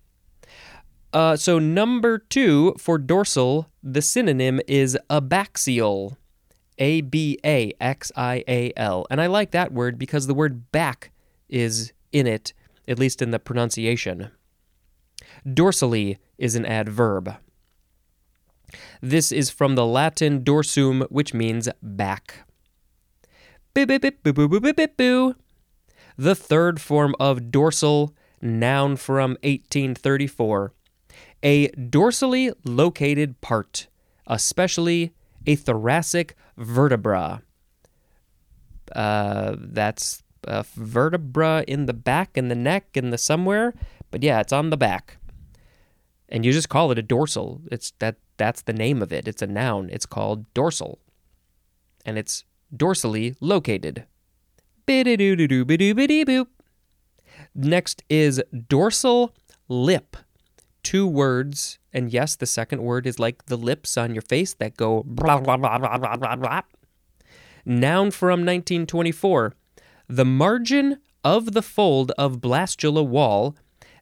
Uh, 1.12 1.36
so, 1.36 1.58
number 1.58 2.16
two 2.16 2.74
for 2.78 2.96
dorsal, 2.96 3.68
the 3.82 4.00
synonym 4.00 4.62
is 4.66 4.96
abaxial. 5.10 6.16
A 6.78 7.02
B 7.02 7.38
A 7.44 7.74
X 7.82 8.10
I 8.16 8.44
A 8.48 8.72
L. 8.78 9.06
And 9.10 9.20
I 9.20 9.26
like 9.26 9.50
that 9.50 9.72
word 9.72 9.98
because 9.98 10.26
the 10.26 10.32
word 10.32 10.72
back 10.72 11.10
is 11.50 11.92
in 12.12 12.26
it, 12.26 12.52
at 12.86 12.98
least 12.98 13.22
in 13.22 13.30
the 13.30 13.38
pronunciation. 13.38 14.30
Dorsally 15.46 16.18
is 16.38 16.54
an 16.54 16.66
adverb. 16.66 17.34
This 19.00 19.32
is 19.32 19.50
from 19.50 19.74
the 19.74 19.86
Latin 19.86 20.42
dorsum, 20.42 21.06
which 21.10 21.32
means 21.32 21.68
back. 21.82 22.46
The 26.16 26.34
third 26.34 26.80
form 26.80 27.14
of 27.20 27.50
dorsal, 27.50 28.14
noun 28.42 28.96
from 28.96 29.30
1834. 29.42 30.72
A 31.42 31.68
dorsally 31.68 32.52
located 32.64 33.40
part, 33.40 33.86
especially 34.26 35.12
a 35.46 35.54
thoracic 35.54 36.34
vertebra. 36.56 37.42
Uh, 38.94 39.54
that's 39.58 40.22
a 40.45 40.64
vertebra 40.75 41.64
in 41.66 41.87
the 41.87 41.92
back 41.92 42.37
and 42.37 42.50
the 42.50 42.54
neck 42.54 42.97
and 42.97 43.12
the 43.12 43.18
somewhere, 43.18 43.75
but 44.11 44.23
yeah, 44.23 44.40
it's 44.40 44.52
on 44.52 44.71
the 44.71 44.76
back. 44.76 45.18
And 46.28 46.45
you 46.45 46.52
just 46.52 46.68
call 46.68 46.90
it 46.90 46.99
a 46.99 47.02
dorsal. 47.02 47.62
It's 47.71 47.92
that 47.99 48.16
that's 48.37 48.62
the 48.62 48.73
name 48.73 49.02
of 49.02 49.12
it. 49.12 49.26
It's 49.26 49.42
a 49.42 49.47
noun. 49.47 49.88
It's 49.90 50.07
called 50.07 50.52
dorsal. 50.54 50.99
And 52.04 52.18
it's 52.18 52.45
dorsally 52.75 53.37
located. 53.40 54.04
Next 57.54 58.02
is 58.09 58.42
dorsal 58.68 59.35
lip. 59.68 60.16
Two 60.83 61.07
words, 61.07 61.78
and 61.92 62.11
yes, 62.11 62.37
the 62.37 62.47
second 62.47 62.83
word 62.83 63.07
is 63.07 63.18
like 63.18 63.47
the 63.47 63.57
lips 63.57 63.99
on 63.99 64.14
your 64.14 64.23
face 64.23 64.54
that 64.54 64.76
go 64.76 65.02
blah 65.04 65.40
blah 65.40 65.57
blah 65.57 65.78
blah 65.78 65.99
blah 65.99 66.16
blah 66.16 66.37
blah. 66.37 66.62
Noun 67.66 68.11
from 68.11 68.47
1924. 68.47 69.54
The 70.08 70.24
margin 70.24 70.98
of 71.22 71.52
the 71.52 71.62
fold 71.62 72.12
of 72.18 72.40
blastula 72.40 73.06
wall 73.06 73.56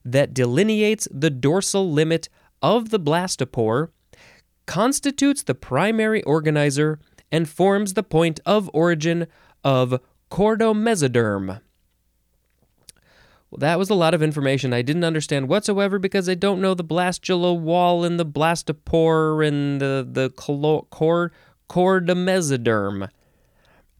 that 0.05 0.33
delineates 0.33 1.07
the 1.11 1.29
dorsal 1.29 1.91
limit 1.91 2.29
of 2.61 2.89
the 2.91 2.99
blastopore 2.99 3.89
constitutes 4.65 5.43
the 5.43 5.55
primary 5.55 6.23
organizer 6.23 6.99
and 7.31 7.49
forms 7.49 7.93
the 7.93 8.03
point 8.03 8.39
of 8.45 8.69
origin 8.73 9.27
of 9.63 9.99
chordomesoderm. 10.31 11.59
Well, 13.49 13.59
that 13.59 13.79
was 13.79 13.89
a 13.89 13.95
lot 13.95 14.13
of 14.13 14.21
information 14.21 14.73
I 14.73 14.81
didn't 14.81 15.05
understand 15.05 15.47
whatsoever 15.47 15.99
because 15.99 16.27
I 16.27 16.35
don't 16.35 16.61
know 16.61 16.73
the 16.73 16.83
blastula 16.83 17.57
wall 17.57 18.03
and 18.03 18.19
the 18.19 18.25
blastopore 18.25 19.45
and 19.45 19.81
the 19.81 20.07
the 20.09 20.29
cord 20.29 21.31
chordomesoderm. 21.69 23.09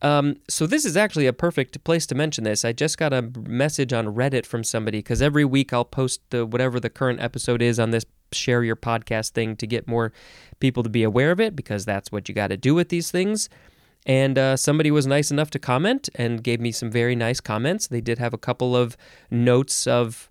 Um, 0.01 0.35
so 0.47 0.67
this 0.67 0.85
is 0.85 0.95
actually 0.95 1.25
a 1.25 1.33
perfect 1.33 1.83
place 1.83 2.05
to 2.07 2.15
mention 2.15 2.43
this. 2.43 2.63
I 2.63 2.71
just 2.71 2.97
got 2.97 3.13
a 3.13 3.31
message 3.47 3.93
on 3.93 4.13
Reddit 4.13 4.45
from 4.45 4.63
somebody 4.63 4.99
because 4.99 5.21
every 5.21 5.45
week 5.45 5.73
I'll 5.73 5.85
post 5.85 6.21
the 6.29 6.45
whatever 6.45 6.79
the 6.79 6.89
current 6.89 7.19
episode 7.19 7.61
is 7.61 7.79
on 7.79 7.91
this 7.91 8.05
share 8.31 8.63
your 8.63 8.75
podcast 8.75 9.31
thing 9.31 9.55
to 9.55 9.65
get 9.65 9.87
more 9.87 10.11
people 10.59 10.83
to 10.83 10.89
be 10.89 11.03
aware 11.03 11.31
of 11.31 11.39
it 11.39 11.55
because 11.55 11.85
that's 11.85 12.11
what 12.11 12.27
you 12.27 12.35
got 12.35 12.47
to 12.47 12.57
do 12.57 12.75
with 12.75 12.89
these 12.89 13.09
things. 13.09 13.49
And 14.05 14.37
uh, 14.37 14.55
somebody 14.55 14.91
was 14.91 15.05
nice 15.05 15.31
enough 15.31 15.49
to 15.51 15.59
comment 15.59 16.09
and 16.15 16.43
gave 16.43 16.61
me 16.61 16.71
some 16.71 16.89
very 16.89 17.15
nice 17.15 17.41
comments. 17.41 17.87
They 17.87 18.01
did 18.01 18.19
have 18.19 18.33
a 18.33 18.37
couple 18.37 18.75
of 18.75 18.95
notes 19.29 19.85
of 19.85 20.29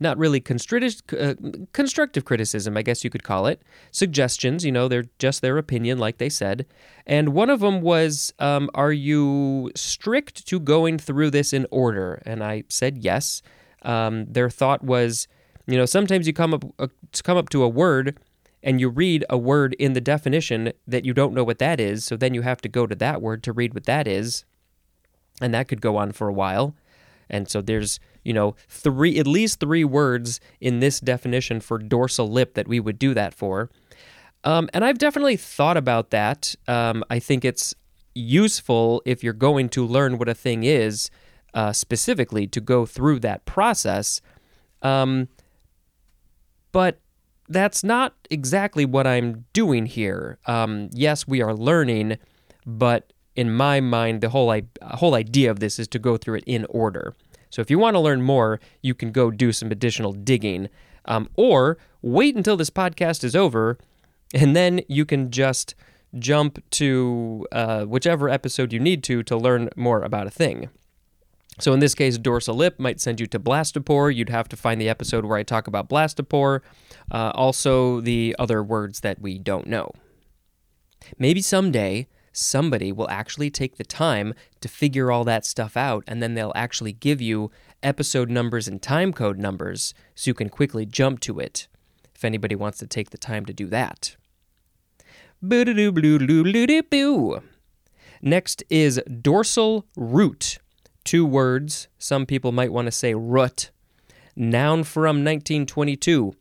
not 0.00 0.16
really 0.16 0.42
uh, 0.42 1.34
constructive 1.72 2.24
criticism, 2.24 2.76
I 2.76 2.82
guess 2.82 3.04
you 3.04 3.10
could 3.10 3.22
call 3.22 3.46
it. 3.46 3.62
Suggestions, 3.90 4.64
you 4.64 4.72
know, 4.72 4.88
they're 4.88 5.06
just 5.18 5.42
their 5.42 5.58
opinion, 5.58 5.98
like 5.98 6.18
they 6.18 6.30
said. 6.30 6.66
And 7.06 7.30
one 7.30 7.50
of 7.50 7.60
them 7.60 7.82
was, 7.82 8.32
um, 8.38 8.70
Are 8.74 8.92
you 8.92 9.70
strict 9.76 10.46
to 10.48 10.58
going 10.58 10.98
through 10.98 11.30
this 11.30 11.52
in 11.52 11.66
order? 11.70 12.22
And 12.24 12.42
I 12.42 12.64
said 12.68 12.98
yes. 12.98 13.42
Um, 13.82 14.26
their 14.26 14.50
thought 14.50 14.82
was, 14.82 15.28
you 15.66 15.76
know, 15.76 15.86
sometimes 15.86 16.26
you 16.26 16.32
come 16.32 16.54
up 16.54 16.64
uh, 16.78 16.88
come 17.22 17.36
up 17.36 17.48
to 17.50 17.62
a 17.62 17.68
word 17.68 18.18
and 18.62 18.80
you 18.80 18.88
read 18.88 19.24
a 19.30 19.38
word 19.38 19.74
in 19.74 19.92
the 19.92 20.00
definition 20.00 20.72
that 20.86 21.04
you 21.04 21.14
don't 21.14 21.32
know 21.32 21.44
what 21.44 21.58
that 21.58 21.80
is, 21.80 22.04
so 22.04 22.16
then 22.16 22.34
you 22.34 22.42
have 22.42 22.60
to 22.60 22.68
go 22.68 22.86
to 22.86 22.94
that 22.94 23.22
word 23.22 23.42
to 23.44 23.52
read 23.52 23.72
what 23.72 23.84
that 23.84 24.06
is. 24.06 24.44
And 25.40 25.54
that 25.54 25.68
could 25.68 25.80
go 25.80 25.96
on 25.96 26.12
for 26.12 26.28
a 26.28 26.32
while. 26.32 26.74
And 27.30 27.48
so 27.48 27.62
there's, 27.62 28.00
you 28.24 28.32
know, 28.32 28.54
three 28.68 29.18
at 29.18 29.26
least 29.26 29.60
three 29.60 29.84
words 29.84 30.40
in 30.60 30.80
this 30.80 31.00
definition 31.00 31.60
for 31.60 31.78
dorsal 31.78 32.30
lip 32.30 32.54
that 32.54 32.68
we 32.68 32.80
would 32.80 32.98
do 32.98 33.14
that 33.14 33.34
for. 33.34 33.70
Um, 34.44 34.68
and 34.72 34.84
I've 34.84 34.98
definitely 34.98 35.36
thought 35.36 35.76
about 35.76 36.10
that. 36.10 36.54
Um, 36.66 37.04
I 37.10 37.18
think 37.18 37.44
it's 37.44 37.74
useful 38.14 39.02
if 39.04 39.22
you're 39.22 39.32
going 39.32 39.68
to 39.70 39.86
learn 39.86 40.18
what 40.18 40.28
a 40.28 40.34
thing 40.34 40.64
is 40.64 41.10
uh, 41.54 41.72
specifically 41.72 42.46
to 42.48 42.60
go 42.60 42.86
through 42.86 43.20
that 43.20 43.44
process. 43.44 44.20
Um, 44.82 45.28
but 46.72 47.00
that's 47.48 47.82
not 47.82 48.14
exactly 48.30 48.84
what 48.84 49.06
I'm 49.06 49.44
doing 49.52 49.86
here. 49.86 50.38
Um, 50.46 50.88
yes, 50.92 51.26
we 51.26 51.42
are 51.42 51.54
learning, 51.54 52.18
but 52.64 53.12
in 53.36 53.54
my 53.54 53.80
mind, 53.80 54.20
the 54.20 54.30
whole 54.30 54.50
I- 54.50 54.62
whole 54.82 55.14
idea 55.14 55.50
of 55.50 55.60
this 55.60 55.78
is 55.78 55.88
to 55.88 55.98
go 55.98 56.16
through 56.16 56.36
it 56.36 56.44
in 56.46 56.66
order. 56.68 57.14
So 57.50 57.62
if 57.62 57.70
you 57.70 57.78
want 57.78 57.94
to 57.94 58.00
learn 58.00 58.22
more, 58.22 58.60
you 58.82 58.94
can 58.94 59.10
go 59.12 59.30
do 59.30 59.52
some 59.52 59.70
additional 59.70 60.12
digging, 60.12 60.68
um, 61.04 61.28
or 61.36 61.78
wait 62.02 62.36
until 62.36 62.56
this 62.56 62.70
podcast 62.70 63.24
is 63.24 63.34
over, 63.34 63.78
and 64.34 64.54
then 64.54 64.82
you 64.88 65.04
can 65.04 65.30
just 65.30 65.74
jump 66.18 66.62
to 66.70 67.46
uh, 67.52 67.84
whichever 67.84 68.28
episode 68.28 68.72
you 68.72 68.80
need 68.80 69.02
to 69.04 69.22
to 69.22 69.36
learn 69.36 69.68
more 69.76 70.02
about 70.02 70.26
a 70.26 70.30
thing. 70.30 70.68
So 71.58 71.72
in 71.72 71.80
this 71.80 71.94
case, 71.94 72.16
dorsal 72.18 72.56
lip 72.56 72.78
might 72.78 73.00
send 73.00 73.20
you 73.20 73.26
to 73.26 73.38
blastopore. 73.38 74.14
You'd 74.14 74.30
have 74.30 74.48
to 74.48 74.56
find 74.56 74.80
the 74.80 74.88
episode 74.88 75.24
where 75.24 75.36
I 75.36 75.42
talk 75.42 75.66
about 75.66 75.90
blastopore. 75.90 76.60
Uh, 77.10 77.32
also, 77.34 78.00
the 78.00 78.34
other 78.38 78.62
words 78.62 79.00
that 79.00 79.20
we 79.20 79.38
don't 79.38 79.66
know. 79.66 79.92
Maybe 81.18 81.42
someday 81.42 82.08
somebody 82.32 82.92
will 82.92 83.08
actually 83.10 83.50
take 83.50 83.76
the 83.76 83.84
time 83.84 84.34
to 84.60 84.68
figure 84.68 85.10
all 85.10 85.24
that 85.24 85.44
stuff 85.44 85.76
out, 85.76 86.04
and 86.06 86.22
then 86.22 86.34
they'll 86.34 86.52
actually 86.54 86.92
give 86.92 87.20
you 87.20 87.50
episode 87.82 88.30
numbers 88.30 88.68
and 88.68 88.82
time 88.82 89.12
code 89.12 89.38
numbers 89.38 89.94
so 90.14 90.30
you 90.30 90.34
can 90.34 90.48
quickly 90.48 90.86
jump 90.86 91.20
to 91.20 91.40
it 91.40 91.66
if 92.14 92.24
anybody 92.24 92.54
wants 92.54 92.78
to 92.78 92.86
take 92.86 93.10
the 93.10 93.18
time 93.18 93.46
to 93.46 93.52
do 93.52 93.66
that. 93.66 94.16
Next 98.20 98.62
is 98.68 99.00
dorsal 99.22 99.86
root. 99.96 100.58
Two 101.04 101.24
words. 101.24 101.88
Some 101.98 102.26
people 102.26 102.52
might 102.52 102.72
want 102.72 102.86
to 102.86 102.92
say 102.92 103.14
root. 103.14 103.70
Noun 104.36 104.84
from 104.84 105.24
1922. 105.24 106.34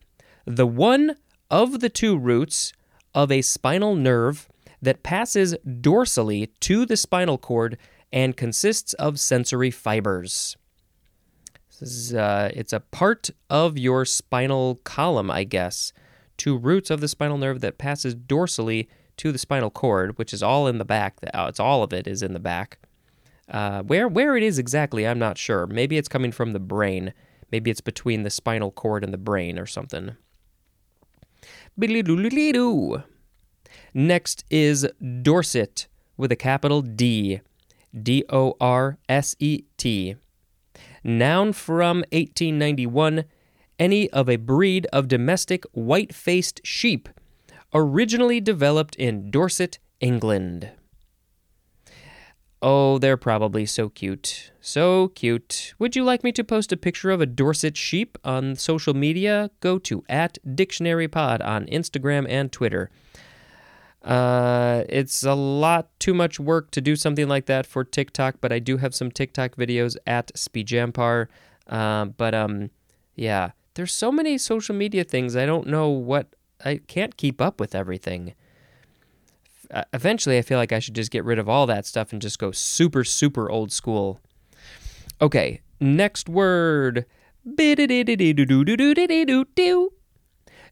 The 0.46 0.68
one 0.68 1.16
of 1.50 1.80
the 1.80 1.90
two 1.90 2.18
roots 2.18 2.74
of 3.16 3.32
a 3.32 3.42
spinal 3.42 3.96
nerve 3.96 4.50
that 4.82 5.04
passes 5.04 5.56
dorsally 5.66 6.50
to 6.62 6.86
the 6.86 6.98
spinal 6.98 7.38
cord 7.38 7.78
and 8.12 8.38
consists 8.38 8.94
of 8.94 9.20
sensory 9.20 9.72
fibers. 9.72 10.58
Is, 11.82 12.14
uh, 12.14 12.52
it's 12.54 12.74
a 12.74 12.82
part 12.82 13.30
of 13.50 13.78
your 13.78 14.04
spinal 14.04 14.76
column, 14.84 15.32
I 15.32 15.46
guess. 15.46 15.94
Two 16.38 16.58
roots 16.58 16.90
of 16.90 17.00
the 17.00 17.08
spinal 17.08 17.38
nerve 17.38 17.62
that 17.62 17.78
passes 17.78 18.16
dorsally 18.16 18.88
to 19.18 19.32
the 19.32 19.38
spinal 19.38 19.70
cord, 19.70 20.18
which 20.18 20.34
is 20.34 20.44
all 20.44 20.68
in 20.68 20.78
the 20.78 20.86
back. 20.86 21.18
Uh, 21.34 21.46
it's 21.48 21.60
all 21.60 21.84
of 21.84 21.94
it 21.94 22.08
is 22.08 22.22
in 22.22 22.34
the 22.34 22.40
back. 22.40 22.80
Uh, 23.50 23.82
where 23.84 24.08
where 24.08 24.38
it 24.38 24.44
is 24.44 24.60
exactly, 24.60 25.08
I'm 25.08 25.20
not 25.20 25.38
sure. 25.38 25.68
Maybe 25.68 25.98
it's 25.98 26.08
coming 26.08 26.32
from 26.32 26.54
the 26.54 26.60
brain. 26.60 27.14
Maybe 27.52 27.72
it's 27.72 27.82
between 27.82 28.24
the 28.24 28.30
spinal 28.30 28.72
cord 28.72 29.04
and 29.04 29.14
the 29.14 29.18
brain 29.18 29.58
or 29.58 29.66
something. 29.66 30.16
Next 33.94 34.46
is 34.50 34.88
Dorset 35.22 35.88
with 36.18 36.32
a 36.32 36.36
capital 36.36 36.82
D. 36.82 37.42
D 38.00 38.24
O 38.30 38.56
R 38.62 38.98
S 39.08 39.36
E 39.40 39.64
T. 39.78 40.16
Noun 41.04 41.54
from 41.54 42.00
1891 42.12 43.26
any 43.80 44.10
of 44.12 44.30
a 44.30 44.36
breed 44.36 44.86
of 44.92 45.08
domestic 45.08 45.64
white 45.72 46.14
faced 46.14 46.60
sheep, 46.64 47.10
originally 47.74 48.42
developed 48.42 48.96
in 48.98 49.32
Dorset, 49.32 49.80
England. 50.02 50.72
Oh, 52.62 52.98
they're 52.98 53.16
probably 53.16 53.66
so 53.66 53.88
cute. 53.88 54.52
So 54.60 55.08
cute. 55.10 55.74
Would 55.80 55.96
you 55.96 56.04
like 56.04 56.26
me 56.26 56.34
to 56.34 56.44
post 56.44 56.74
a 56.74 56.78
picture 56.78 57.10
of 57.10 57.22
a 57.22 57.26
Dorset 57.26 57.78
sheep 57.78 58.18
on 58.26 58.58
social 58.58 58.94
media? 58.94 59.50
Go 59.62 59.80
to 59.80 60.04
at 60.10 60.38
dictionarypod 60.46 61.44
on 61.44 61.68
Instagram 61.68 62.26
and 62.28 62.52
Twitter. 62.52 62.92
Uh, 64.04 64.84
it's 64.88 65.24
a 65.24 65.34
lot 65.34 65.90
too 66.00 66.14
much 66.14 66.40
work 66.40 66.72
to 66.72 66.82
do 66.82 66.96
something 66.96 67.28
like 67.28 67.46
that 67.48 67.66
for 67.66 67.84
TikTok, 67.84 68.36
but 68.40 68.52
I 68.52 68.60
do 68.60 68.78
have 68.78 68.96
some 68.96 69.12
TikTok 69.12 69.56
videos 69.56 69.98
at 70.08 70.34
spejampar. 70.34 71.28
Uh, 71.68 72.06
but 72.06 72.34
um, 72.34 72.70
yeah, 73.16 73.52
there's 73.74 73.94
so 73.94 74.12
many 74.12 74.38
social 74.38 74.76
media 74.76 75.04
things. 75.04 75.36
I 75.36 75.46
don't 75.46 75.68
know 75.68 75.90
what 75.90 76.28
I 76.64 76.80
can't 76.88 77.18
keep 77.18 77.42
up 77.42 77.60
with 77.60 77.76
everything. 77.76 78.34
Uh, 79.72 79.84
eventually, 79.94 80.38
I 80.38 80.42
feel 80.42 80.58
like 80.58 80.72
I 80.72 80.80
should 80.80 80.96
just 80.96 81.12
get 81.12 81.24
rid 81.24 81.38
of 81.38 81.48
all 81.48 81.68
that 81.68 81.86
stuff 81.86 82.12
and 82.12 82.22
just 82.22 82.40
go 82.40 82.52
super 82.52 83.04
super 83.04 83.50
old 83.52 83.72
school. 83.72 84.20
Okay, 85.22 85.62
next 85.80 86.28
word. 86.28 87.06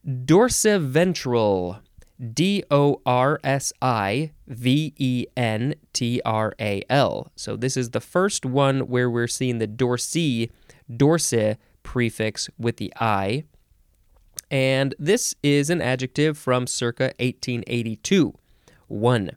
Dorsiventral. 0.06 1.80
D 2.34 2.64
O 2.72 3.02
R 3.06 3.40
S 3.44 3.72
I 3.82 4.32
V 4.48 4.94
E 4.98 5.26
N 5.36 5.76
T 5.94 6.22
R 6.26 6.54
A 6.60 6.82
L. 6.90 7.32
So 7.36 7.56
this 7.56 7.78
is 7.78 7.92
the 7.92 8.02
first 8.02 8.46
one 8.46 8.82
where 8.88 9.10
we're 9.10 9.28
seeing 9.28 9.60
the 9.60 9.68
dorsi, 9.68 10.50
dorse 10.96 11.34
prefix 11.84 12.50
with 12.58 12.78
the 12.78 12.94
I. 13.00 13.44
And 14.50 14.96
this 14.98 15.36
is 15.44 15.70
an 15.70 15.82
adjective 15.82 16.38
from 16.38 16.68
circa 16.68 17.14
1882. 17.20 18.34
1. 18.88 19.32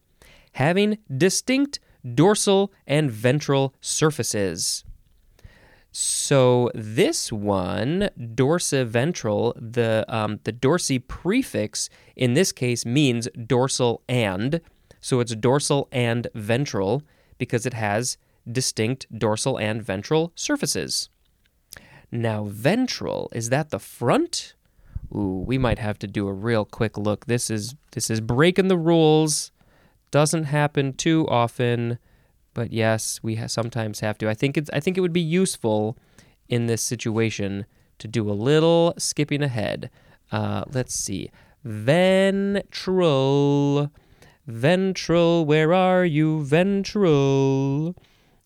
Having 0.53 0.99
distinct 1.17 1.81
dorsal 2.15 2.73
and 2.87 3.11
ventral 3.11 3.75
surfaces. 3.81 4.85
So 5.93 6.71
this 6.75 7.33
one, 7.33 8.11
dorsiventral, 8.19 9.55
the 9.57 10.05
um, 10.09 10.39
the 10.45 10.53
dorsi 10.53 11.03
prefix 11.07 11.91
in 12.15 12.35
this 12.35 12.53
case 12.53 12.87
means 12.87 13.29
dorsal 13.47 14.03
and, 14.09 14.61
so 15.01 15.19
it's 15.21 15.35
dorsal 15.35 15.89
and 15.91 16.29
ventral 16.35 17.03
because 17.39 17.67
it 17.67 17.75
has 17.75 18.19
distinct 18.51 19.07
dorsal 19.17 19.59
and 19.59 19.83
ventral 19.83 20.33
surfaces. 20.37 21.09
Now 22.13 22.45
ventral 22.45 23.29
is 23.33 23.51
that 23.51 23.71
the 23.71 23.79
front? 23.81 24.55
Ooh, 25.13 25.43
we 25.45 25.59
might 25.59 25.81
have 25.81 25.99
to 26.01 26.07
do 26.07 26.29
a 26.29 26.33
real 26.33 26.65
quick 26.65 26.97
look. 26.97 27.27
This 27.27 27.51
is 27.51 27.75
this 27.93 28.11
is 28.11 28.21
breaking 28.21 28.69
the 28.69 28.79
rules. 28.79 29.51
Doesn't 30.13 30.45
happen 30.45 30.93
too 30.93 31.27
often. 31.29 31.99
But 32.55 32.73
yes, 32.73 33.21
we 33.23 33.37
ha- 33.37 33.47
sometimes 33.47 34.01
have 34.01 34.19
to. 34.19 34.29
I 34.29 34.35
think 34.35 34.57
it's 34.57 34.71
I 34.73 34.81
think 34.81 34.99
it 34.99 35.01
would 35.01 35.13
be 35.13 35.21
useful 35.21 35.97
in 36.49 36.67
this 36.67 36.83
situation 36.83 37.67
to 37.99 38.09
do 38.09 38.29
a 38.29 38.33
little 38.33 38.95
skipping 38.99 39.43
ahead. 39.43 39.91
Uh, 40.33 40.65
let's 40.73 40.95
see. 40.95 41.31
Ventral. 41.65 42.71
Ventral, 44.47 45.45
where 45.45 45.73
are 45.73 46.05
you? 46.05 46.43
Ventral. 46.45 47.95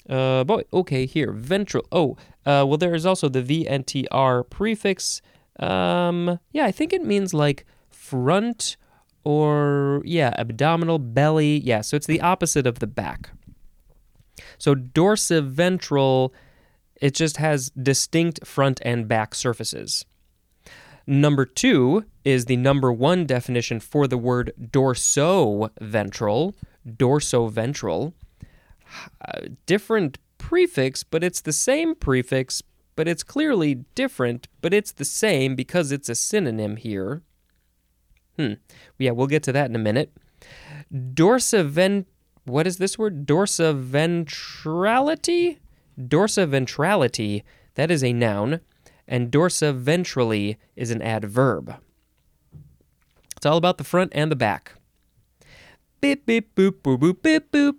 Uh, 0.09 0.45
boy, 0.45 0.63
okay, 0.73 1.07
here. 1.07 1.33
Ventral. 1.33 1.87
Oh, 1.91 2.17
uh, 2.45 2.65
well, 2.67 2.77
there 2.77 2.95
is 2.95 3.07
also 3.07 3.29
the 3.29 3.43
VNTR 3.43 4.49
prefix. 4.51 5.23
Um, 5.59 6.39
yeah, 6.53 6.67
I 6.67 6.73
think 6.73 6.93
it 6.93 7.05
means 7.05 7.33
like 7.33 7.65
front 7.91 8.77
or, 9.25 10.03
yeah, 10.05 10.35
abdominal, 10.37 10.99
belly. 10.99 11.59
Yeah, 11.61 11.81
so 11.81 11.97
it's 11.97 12.07
the 12.07 12.21
opposite 12.21 12.67
of 12.67 12.81
the 12.81 12.87
back. 12.87 13.31
So 14.59 14.75
dorsiventral, 14.75 16.31
it 17.01 17.15
just 17.15 17.39
has 17.39 17.71
distinct 17.71 18.47
front 18.47 18.81
and 18.85 19.09
back 19.09 19.35
surfaces. 19.35 20.05
Number 21.07 21.45
two 21.45 22.05
is 22.25 22.47
the 22.47 22.57
number 22.57 22.93
one 22.93 23.27
definition 23.27 23.81
for 23.81 24.07
the 24.07 24.17
word 24.17 24.53
dorsoventral. 24.59 26.55
Dorsoventral. 26.87 28.15
Uh, 29.21 29.41
different 29.67 30.19
prefix, 30.39 31.03
but 31.03 31.25
it's 31.25 31.41
the 31.41 31.53
same 31.53 31.95
prefix, 31.95 32.63
but 32.97 33.09
it's 33.09 33.23
clearly 33.23 33.75
different, 33.95 34.49
but 34.61 34.73
it's 34.73 34.93
the 34.93 35.05
same 35.05 35.55
because 35.55 35.93
it's 35.93 36.09
a 36.09 36.15
synonym 36.15 36.77
here. 36.77 37.23
Hmm. 38.39 38.55
Yeah, 38.99 39.13
we'll 39.13 39.27
get 39.27 39.43
to 39.45 39.53
that 39.53 39.69
in 39.69 39.77
a 39.77 39.81
minute. 39.81 40.13
Dorsivent 40.93 42.07
what 42.45 42.67
is 42.67 42.79
this 42.79 42.99
word? 42.99 43.27
Dorsaventrality? 43.27 45.59
Dorsaventrality, 45.99 47.43
that 47.75 47.91
is 47.91 48.03
a 48.03 48.13
noun, 48.13 48.61
and 49.07 49.31
dorsaventrally 49.31 50.57
is 50.77 50.91
an 50.91 51.03
adverb. 51.03 51.77
It's 53.37 53.47
all 53.47 53.57
about 53.57 53.79
the 53.79 53.85
front 53.85 54.13
and 54.15 54.31
the 54.31 54.37
back. 54.37 54.75
Beep, 56.01 56.27
beep, 56.27 56.55
boop, 56.55 56.83
boop, 56.83 56.99
boop, 56.99 57.23
beep, 57.23 57.53
boop. 57.53 57.77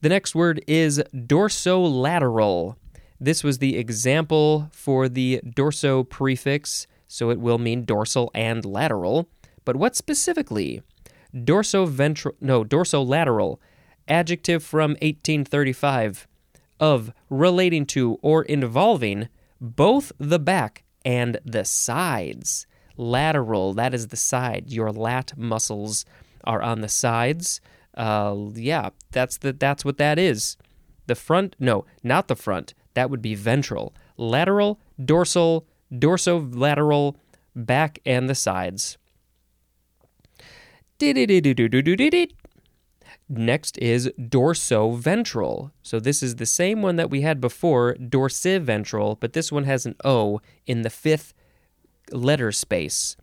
The 0.00 0.08
next 0.08 0.34
word 0.34 0.62
is 0.66 1.02
dorsolateral. 1.12 2.76
This 3.20 3.42
was 3.42 3.58
the 3.58 3.76
example 3.76 4.70
for 4.72 5.08
the 5.08 5.40
dorso 5.44 6.08
prefix, 6.08 6.86
so 7.08 7.30
it 7.30 7.40
will 7.40 7.58
mean 7.58 7.84
dorsal 7.84 8.30
and 8.34 8.64
lateral. 8.64 9.28
But 9.64 9.76
what 9.76 9.96
specifically? 9.96 10.82
Dorsoventral, 11.34 12.32
no, 12.40 12.64
dorsolateral, 12.64 13.58
adjective 14.06 14.62
from 14.62 14.92
1835, 14.92 16.26
of 16.80 17.12
relating 17.28 17.84
to 17.86 18.18
or 18.22 18.42
involving 18.42 19.28
both 19.60 20.12
the 20.18 20.38
back 20.38 20.84
and 21.04 21.38
the 21.44 21.64
sides. 21.64 22.66
Lateral, 22.96 23.74
that 23.74 23.94
is 23.94 24.08
the 24.08 24.16
side. 24.16 24.70
Your 24.70 24.90
lat 24.90 25.32
muscles 25.36 26.04
are 26.44 26.62
on 26.62 26.80
the 26.80 26.88
sides. 26.88 27.60
Uh, 27.96 28.36
yeah, 28.54 28.90
that's 29.10 29.38
the 29.38 29.52
that's 29.52 29.84
what 29.84 29.98
that 29.98 30.18
is. 30.18 30.56
The 31.06 31.14
front, 31.14 31.56
no, 31.58 31.84
not 32.02 32.28
the 32.28 32.36
front. 32.36 32.74
That 32.94 33.10
would 33.10 33.22
be 33.22 33.34
ventral. 33.34 33.94
Lateral, 34.16 34.80
dorsal, 35.02 35.66
dorsolateral, 35.92 37.16
back 37.54 37.98
and 38.04 38.28
the 38.28 38.34
sides. 38.34 38.97
Next 43.28 43.76
is 43.78 44.10
dorsoventral. 44.18 45.70
So 45.82 46.00
this 46.00 46.22
is 46.22 46.36
the 46.36 46.46
same 46.46 46.80
one 46.82 46.96
that 46.96 47.10
we 47.10 47.20
had 47.20 47.40
before, 47.40 47.94
dorsiventral, 47.94 49.18
but 49.20 49.34
this 49.34 49.52
one 49.52 49.64
has 49.64 49.84
an 49.84 49.96
O 50.04 50.40
in 50.66 50.82
the 50.82 50.90
fifth 50.90 51.34
letter 52.10 52.52
space. 52.52 53.16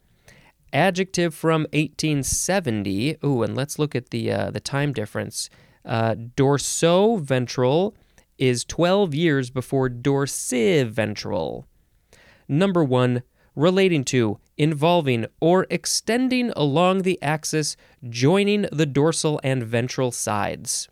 Adjective 0.72 1.34
from 1.34 1.62
1870. 1.74 3.18
Ooh, 3.24 3.44
and 3.44 3.56
let's 3.56 3.80
look 3.80 3.96
at 3.96 4.12
the 4.12 4.32
uh, 4.32 4.52
the 4.52 4.60
time 4.60 4.94
difference. 4.94 5.50
Uh, 5.84 6.16
dorsoventral 6.16 7.94
is 8.38 8.66
12 8.66 9.16
years 9.16 9.50
before 9.50 9.90
dorsiventral. 9.90 11.66
Number 12.48 12.84
1, 12.84 13.24
relating 13.56 14.04
to, 14.06 14.40
involving, 14.58 15.26
or 15.40 15.68
extending 15.70 16.52
along 16.56 17.02
the 17.02 17.22
axis 17.22 17.76
joining 18.10 18.64
the 18.72 18.86
dorsal 18.86 19.40
and 19.44 19.64
ventral 19.64 20.12
sides. 20.12 20.88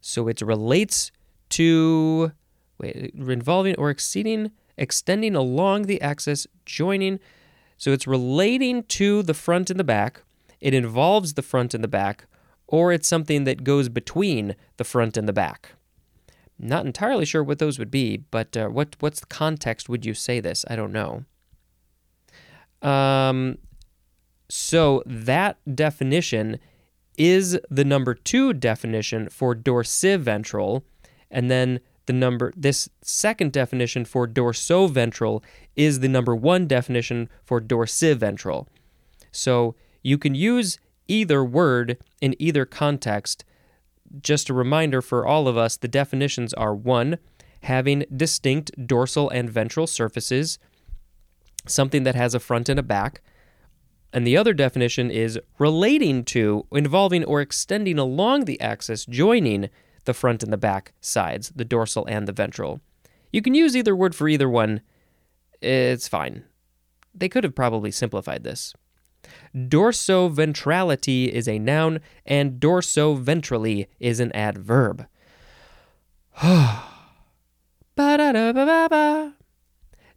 So 0.00 0.28
it 0.28 0.40
relates 0.40 1.10
to 1.50 2.32
wait, 2.78 3.14
involving 3.14 3.76
or 3.76 3.90
exceeding 3.90 4.50
extending 4.76 5.36
along 5.36 5.82
the 5.82 6.00
axis 6.00 6.46
joining 6.64 7.20
so 7.76 7.92
it's 7.92 8.06
relating 8.06 8.84
to 8.84 9.22
the 9.22 9.34
front 9.34 9.68
and 9.68 9.78
the 9.78 9.84
back. 9.84 10.22
It 10.60 10.72
involves 10.72 11.34
the 11.34 11.42
front 11.42 11.74
and 11.74 11.82
the 11.82 11.88
back 11.88 12.26
or 12.72 12.90
it's 12.90 13.06
something 13.06 13.44
that 13.44 13.64
goes 13.64 13.88
between 13.88 14.56
the 14.78 14.84
front 14.84 15.16
and 15.16 15.28
the 15.28 15.32
back. 15.32 15.72
Not 16.58 16.86
entirely 16.86 17.26
sure 17.26 17.44
what 17.44 17.58
those 17.58 17.78
would 17.78 17.90
be, 17.90 18.16
but 18.30 18.56
uh, 18.56 18.68
what 18.68 18.96
what's 19.00 19.20
the 19.20 19.26
context 19.26 19.88
would 19.88 20.06
you 20.06 20.14
say 20.14 20.40
this? 20.40 20.64
I 20.68 20.76
don't 20.76 20.92
know. 20.92 21.24
Um, 22.82 23.58
so 24.48 25.02
that 25.06 25.58
definition 25.74 26.58
is 27.16 27.58
the 27.70 27.84
number 27.84 28.14
two 28.14 28.52
definition 28.52 29.28
for 29.28 29.54
dorsiventral, 29.54 30.82
and 31.30 31.50
then 31.50 31.80
the 32.06 32.12
number 32.12 32.52
this 32.56 32.88
second 33.00 33.52
definition 33.52 34.04
for 34.04 34.26
dorsoventral 34.26 35.42
is 35.76 36.00
the 36.00 36.08
number 36.08 36.34
one 36.34 36.66
definition 36.66 37.28
for 37.44 37.60
dorsiventral. 37.60 38.66
So 39.30 39.74
you 40.02 40.18
can 40.18 40.34
use 40.34 40.78
either 41.08 41.44
word 41.44 41.98
in 42.20 42.34
either 42.38 42.64
context. 42.64 43.44
Just 44.20 44.50
a 44.50 44.54
reminder 44.54 45.00
for 45.00 45.26
all 45.26 45.48
of 45.48 45.56
us 45.56 45.76
the 45.76 45.88
definitions 45.88 46.52
are 46.54 46.74
one, 46.74 47.18
having 47.62 48.04
distinct 48.14 48.86
dorsal 48.86 49.30
and 49.30 49.48
ventral 49.48 49.86
surfaces, 49.86 50.58
something 51.66 52.02
that 52.04 52.14
has 52.14 52.34
a 52.34 52.40
front 52.40 52.68
and 52.68 52.78
a 52.78 52.82
back. 52.82 53.22
And 54.12 54.26
the 54.26 54.36
other 54.36 54.52
definition 54.52 55.10
is 55.10 55.40
relating 55.58 56.24
to, 56.26 56.66
involving, 56.70 57.24
or 57.24 57.40
extending 57.40 57.98
along 57.98 58.44
the 58.44 58.60
axis, 58.60 59.06
joining 59.06 59.70
the 60.04 60.14
front 60.14 60.42
and 60.42 60.52
the 60.52 60.58
back 60.58 60.92
sides, 61.00 61.52
the 61.54 61.64
dorsal 61.64 62.04
and 62.06 62.28
the 62.28 62.32
ventral. 62.32 62.80
You 63.32 63.40
can 63.40 63.54
use 63.54 63.76
either 63.76 63.96
word 63.96 64.14
for 64.14 64.28
either 64.28 64.48
one. 64.48 64.82
It's 65.60 66.08
fine. 66.08 66.44
They 67.14 67.28
could 67.28 67.44
have 67.44 67.54
probably 67.54 67.90
simplified 67.90 68.44
this. 68.44 68.74
Dorsoventrality 69.54 71.28
is 71.28 71.48
a 71.48 71.58
noun, 71.58 72.00
and 72.26 72.60
dorsoventrally 72.60 73.86
is 74.00 74.20
an 74.20 74.32
adverb. 74.32 75.06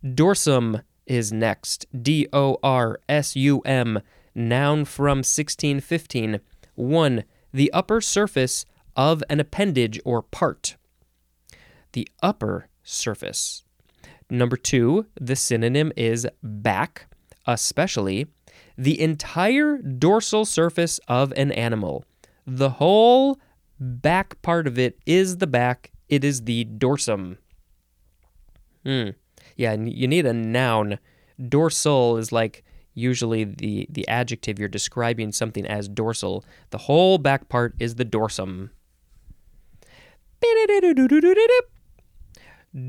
Dorsum 0.04 0.82
is 1.06 1.32
next. 1.32 1.86
D 2.02 2.28
O 2.34 2.58
R 2.64 3.00
S 3.08 3.36
U 3.36 3.60
M, 3.62 4.02
noun 4.34 4.86
from 4.86 5.20
1615. 5.20 6.40
1. 6.76 7.24
The 7.54 7.72
upper 7.72 8.02
surface 8.02 8.66
of 8.96 9.24
an 9.30 9.40
appendage 9.40 10.00
or 10.04 10.22
part. 10.22 10.76
The 11.94 12.08
upper 12.22 12.68
surface. 12.84 13.64
Number 14.30 14.58
2. 14.58 15.06
The 15.20 15.36
synonym 15.36 15.92
is 15.96 16.28
back, 16.44 17.08
especially 17.46 18.28
the 18.78 19.00
entire 19.00 19.78
dorsal 19.78 20.46
surface 20.46 21.00
of 21.08 21.32
an 21.34 21.52
animal. 21.52 22.04
The 22.46 22.72
whole 22.72 23.40
back 23.80 24.42
part 24.42 24.68
of 24.68 24.78
it 24.78 25.00
is 25.06 25.38
the 25.38 25.48
back, 25.48 25.92
it 26.10 26.24
is 26.24 26.44
the 26.44 26.66
dorsum. 26.66 27.38
Hmm. 28.86 29.10
Yeah, 29.56 29.74
you 29.74 30.08
need 30.08 30.26
a 30.26 30.34
noun. 30.34 31.00
Dorsal 31.50 32.18
is 32.18 32.32
like 32.32 32.64
usually 32.94 33.44
the, 33.44 33.88
the 33.90 34.08
adjective 34.08 34.58
you're 34.58 34.68
describing 34.68 35.32
something 35.32 35.66
as 35.66 35.88
dorsal. 35.88 36.46
The 36.70 36.80
whole 36.80 37.18
back 37.18 37.50
part 37.50 37.76
is 37.80 37.96
the 37.96 38.06
dorsum. 38.06 38.70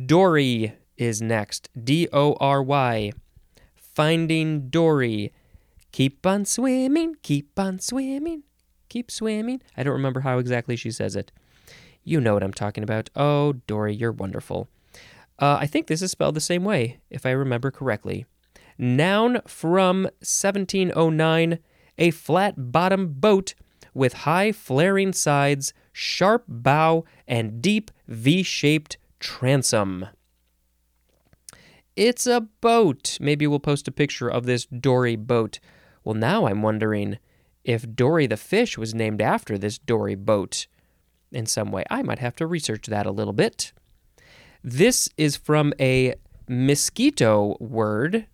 Dory 0.07 0.75
is 0.97 1.23
next. 1.23 1.69
D 1.83 2.09
O 2.12 2.35
R 2.40 2.62
Y. 2.62 3.12
Finding 3.75 4.69
Dory. 4.69 5.33
Keep 5.92 6.27
on 6.27 6.45
swimming, 6.45 7.16
keep 7.23 7.59
on 7.59 7.79
swimming, 7.79 8.42
keep 8.90 9.11
swimming. 9.11 9.62
I 9.79 9.83
don't 9.83 9.95
remember 9.95 10.21
how 10.21 10.37
exactly 10.37 10.77
she 10.77 10.90
says 10.90 11.16
it. 11.16 11.33
You 12.05 12.21
know 12.21 12.35
what 12.35 12.42
I'm 12.42 12.53
talking 12.53 12.85
about. 12.85 13.09
Oh, 13.16 13.55
Dory, 13.66 13.95
you're 13.95 14.12
wonderful. 14.12 14.69
Uh, 15.38 15.59
I 15.61 15.66
think 15.66 15.87
this 15.87 16.03
is 16.03 16.11
spelled 16.11 16.35
the 16.35 16.40
same 16.40 16.64
way, 16.64 16.99
if 17.11 17.27
I 17.27 17.31
remember 17.31 17.70
correctly. 17.70 18.27
Noun 18.79 19.40
from 19.46 20.05
1709 20.20 21.59
a 21.99 22.11
flat 22.11 22.72
bottomed 22.72 23.20
boat 23.20 23.55
with 23.94 24.12
high 24.12 24.53
flaring 24.53 25.12
sides, 25.12 25.72
sharp 25.92 26.44
bow, 26.46 27.05
and 27.27 27.62
deep 27.62 27.90
V 28.07 28.42
shaped 28.42 28.99
transom. 29.18 30.07
It's 31.94 32.27
a 32.27 32.42
boat. 32.61 33.16
Maybe 33.20 33.46
we'll 33.46 33.59
post 33.59 33.88
a 33.88 33.92
picture 33.92 34.29
of 34.29 34.44
this 34.44 34.66
dory 34.66 35.16
boat. 35.16 35.59
Well, 36.05 36.14
now 36.14 36.46
I'm 36.46 36.61
wondering 36.61 37.18
if 37.64 37.94
Dory 37.96 38.27
the 38.27 38.37
fish 38.37 38.79
was 38.79 38.94
named 38.94 39.20
after 39.20 39.59
this 39.59 39.79
Dory 39.79 40.14
boat 40.14 40.66
in 41.33 41.46
some 41.46 41.72
way. 41.72 41.85
I 41.90 42.03
might 42.03 42.20
have 42.20 42.37
to 42.37 42.46
research 42.46 42.87
that 42.87 43.07
a 43.07 43.11
little 43.11 43.33
bit. 43.33 43.72
This 44.66 45.09
is 45.16 45.37
from 45.37 45.72
a 45.79 46.16
Miskito 46.50 47.59
word. 47.61 48.26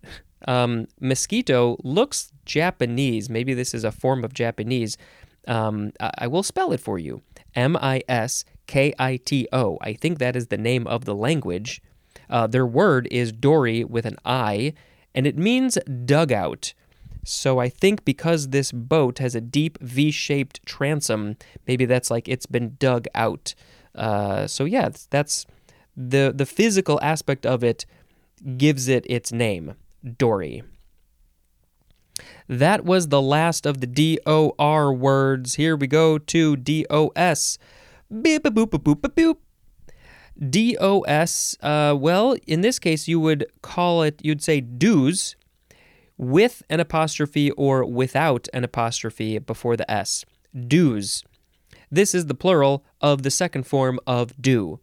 Um, 0.49 0.87
Miskito 0.99 1.77
looks 1.85 2.33
Japanese. 2.47 3.29
Maybe 3.29 3.53
this 3.53 3.75
is 3.75 3.85
a 3.85 3.93
form 3.93 4.25
of 4.25 4.33
Japanese. 4.33 4.97
Um, 5.47 5.93
I 6.01 6.27
will 6.29 6.43
spell 6.43 6.73
it 6.73 6.81
for 6.81 6.99
you 6.99 7.21
M 7.55 7.77
I 7.77 8.01
S 8.09 8.47
K 8.67 8.95
I 8.99 9.19
T 9.19 9.47
O. 9.53 9.77
I 9.83 9.93
think 9.93 10.19
that 10.21 10.35
is 10.35 10.47
the 10.47 10.57
name 10.57 10.87
of 10.87 11.05
the 11.05 11.15
language. 11.15 11.83
Uh, 12.31 12.47
their 12.47 12.67
word 12.67 13.09
is 13.11 13.31
Dory 13.31 13.85
with 13.85 14.07
an 14.07 14.17
I, 14.25 14.73
and 15.15 15.27
it 15.27 15.37
means 15.37 15.77
dugout. 16.07 16.73
So 17.25 17.59
I 17.59 17.69
think 17.69 18.07
because 18.07 18.49
this 18.49 18.73
boat 18.73 19.19
has 19.19 19.35
a 19.35 19.41
deep 19.43 19.77
V-shaped 19.83 20.65
transom, 20.65 21.37
maybe 21.69 21.85
that's 21.85 22.11
like 22.11 22.27
it's 22.27 22.47
been 22.47 22.77
dug 22.79 23.05
out. 23.15 23.55
Uh, 23.95 24.47
so 24.47 24.65
yeah, 24.65 24.89
that's 25.11 25.45
the 25.97 26.33
the 26.35 26.47
physical 26.47 26.99
aspect 27.03 27.45
of 27.47 27.63
it 27.63 27.87
gives 28.57 28.89
it 28.89 29.07
its 29.09 29.33
name, 29.33 29.75
Dory. 30.19 30.63
That 32.49 32.85
was 32.85 33.09
the 33.09 33.23
last 33.23 33.67
of 33.67 33.81
the 33.81 33.87
D 33.87 34.19
O 34.27 34.55
R 34.59 34.93
words. 34.93 35.55
Here 35.55 35.77
we 35.77 35.87
go 35.87 36.19
to 36.19 36.57
D 36.57 36.87
O 36.91 37.11
S. 37.17 37.59
Beep 38.11 38.43
boop 38.43 38.67
boop 38.67 38.83
boop 38.83 39.15
boop. 39.15 39.37
DOS, 40.41 41.57
uh, 41.61 41.95
well, 41.97 42.37
in 42.47 42.63
this 42.63 42.79
case, 42.79 43.07
you 43.07 43.21
would 43.21 43.47
call 43.61 44.03
it, 44.03 44.21
you'd 44.25 44.43
say 44.43 44.61
dues 44.61 45.37
with 46.17 46.63
an 46.71 46.81
apostrophe 46.81 47.51
or 47.53 47.85
without 47.85 48.49
an 48.55 48.65
apostrophe 48.65 49.39
before 49.39 49.77
the 49.77 49.89
S. 49.91 50.25
Dues. 50.55 51.23
This 51.91 52.15
is 52.15 52.27
the 52.27 52.35
plural 52.35 52.85
of 53.01 53.23
the 53.23 53.31
second 53.31 53.67
form 53.67 54.01
of 54.07 54.33
do, 54.41 54.81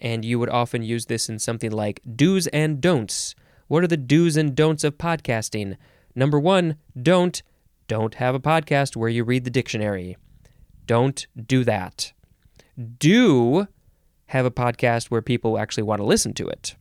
and 0.00 0.24
you 0.24 0.38
would 0.38 0.48
often 0.48 0.82
use 0.82 1.06
this 1.06 1.28
in 1.28 1.38
something 1.38 1.70
like 1.70 2.00
do's 2.16 2.46
and 2.48 2.80
don'ts. 2.80 3.34
What 3.68 3.84
are 3.84 3.88
the 3.88 3.96
do's 3.96 4.36
and 4.36 4.54
don'ts 4.54 4.84
of 4.84 4.98
podcasting? 4.98 5.76
Number 6.14 6.40
one, 6.40 6.76
don't. 7.00 7.42
Don't 7.86 8.14
have 8.14 8.34
a 8.34 8.40
podcast 8.40 8.96
where 8.96 9.08
you 9.08 9.24
read 9.24 9.44
the 9.44 9.50
dictionary. 9.50 10.16
Don't 10.86 11.26
do 11.46 11.64
that. 11.64 12.12
Do 12.98 13.68
have 14.26 14.46
a 14.46 14.50
podcast 14.50 15.06
where 15.06 15.22
people 15.22 15.58
actually 15.58 15.82
want 15.82 16.00
to 16.00 16.04
listen 16.04 16.32
to 16.34 16.48
it. 16.48 16.76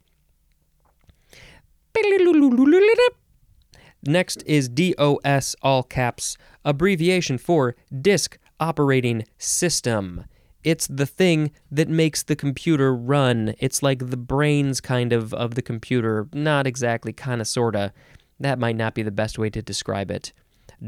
Next 4.04 4.44
is 4.46 4.70
DOS, 4.70 5.56
all 5.62 5.84
caps, 5.84 6.38
abbreviation 6.64 7.38
for 7.38 7.76
Disk 8.02 8.38
Operating 8.60 9.26
System. 9.38 10.26
It's 10.64 10.88
the 10.88 11.06
thing 11.06 11.52
that 11.72 11.88
makes 11.88 12.24
the 12.24 12.36
computer 12.36 12.94
run. 12.94 13.54
It's 13.60 13.82
like 13.82 14.10
the 14.10 14.18
brains 14.18 14.82
kind 14.82 15.14
of 15.14 15.34
of 15.34 15.56
the 15.56 15.62
computer. 15.62 16.28
Not 16.34 16.68
exactly, 16.68 17.14
kind 17.14 17.40
of, 17.40 17.48
sorta. 17.48 17.94
That 18.40 18.60
might 18.60 18.76
not 18.76 18.94
be 18.94 19.04
the 19.04 19.12
best 19.12 19.38
way 19.38 19.50
to 19.50 19.62
describe 19.62 20.12
it. 20.12 20.34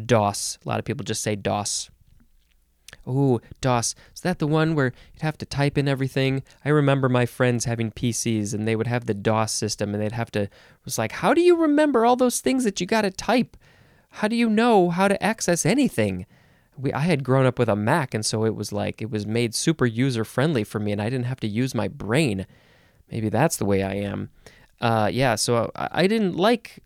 DOS. 0.06 0.58
A 0.66 0.70
lot 0.70 0.80
of 0.80 0.86
people 0.86 1.04
just 1.04 1.22
say 1.22 1.36
DOS. 1.36 1.90
Oh, 3.08 3.42
DOS. 3.62 3.96
Is 4.14 4.22
that 4.22 4.40
the 4.40 4.48
one 4.48 4.76
where 4.76 4.94
you'd 5.14 5.22
have 5.22 5.38
to 5.40 5.46
type 5.46 5.78
in 5.78 5.88
everything? 5.88 6.44
I 6.64 6.70
remember 6.70 7.10
my 7.10 7.26
friends 7.26 7.66
having 7.66 7.92
PCs 7.92 8.54
and 8.54 8.68
they 8.68 8.76
would 8.76 8.88
have 8.88 9.06
the 9.06 9.14
DOS 9.14 9.52
system 9.52 9.94
and 9.94 10.02
they'd 10.02 10.12
have 10.12 10.32
to, 10.32 10.44
it 10.44 10.52
was 10.86 10.98
like, 10.98 11.14
how 11.14 11.34
do 11.34 11.42
you 11.42 11.56
remember 11.56 12.06
all 12.06 12.16
those 12.16 12.42
things 12.42 12.64
that 12.64 12.80
you 12.80 12.88
got 12.88 13.02
to 13.02 13.12
type? 13.12 13.58
How 14.16 14.28
do 14.28 14.36
you 14.36 14.50
know 14.50 14.90
how 14.90 15.08
to 15.08 15.22
access 15.24 15.66
anything? 15.66 16.26
We 16.82 16.94
I 16.94 17.02
had 17.02 17.24
grown 17.24 17.46
up 17.46 17.60
with 17.60 17.70
a 17.70 17.76
Mac, 17.76 18.14
and 18.14 18.26
so 18.26 18.46
it 18.46 18.56
was 18.56 18.72
like 18.72 19.02
it 19.02 19.12
was 19.12 19.26
made 19.26 19.54
super 19.56 19.86
user 19.86 20.24
friendly 20.24 20.64
for 20.64 20.80
me, 20.80 20.92
and 20.92 21.02
I 21.02 21.10
didn't 21.10 21.26
have 21.26 21.40
to 21.42 21.48
use 21.48 21.76
my 21.76 21.88
brain. 21.88 22.46
Maybe 23.12 23.30
that's 23.30 23.58
the 23.58 23.66
way 23.66 23.84
I 23.84 23.96
am. 23.96 24.30
Uh, 24.80 25.10
yeah, 25.12 25.36
so 25.36 25.72
I, 25.76 25.90
I 25.92 26.08
didn't 26.08 26.36
like 26.36 26.84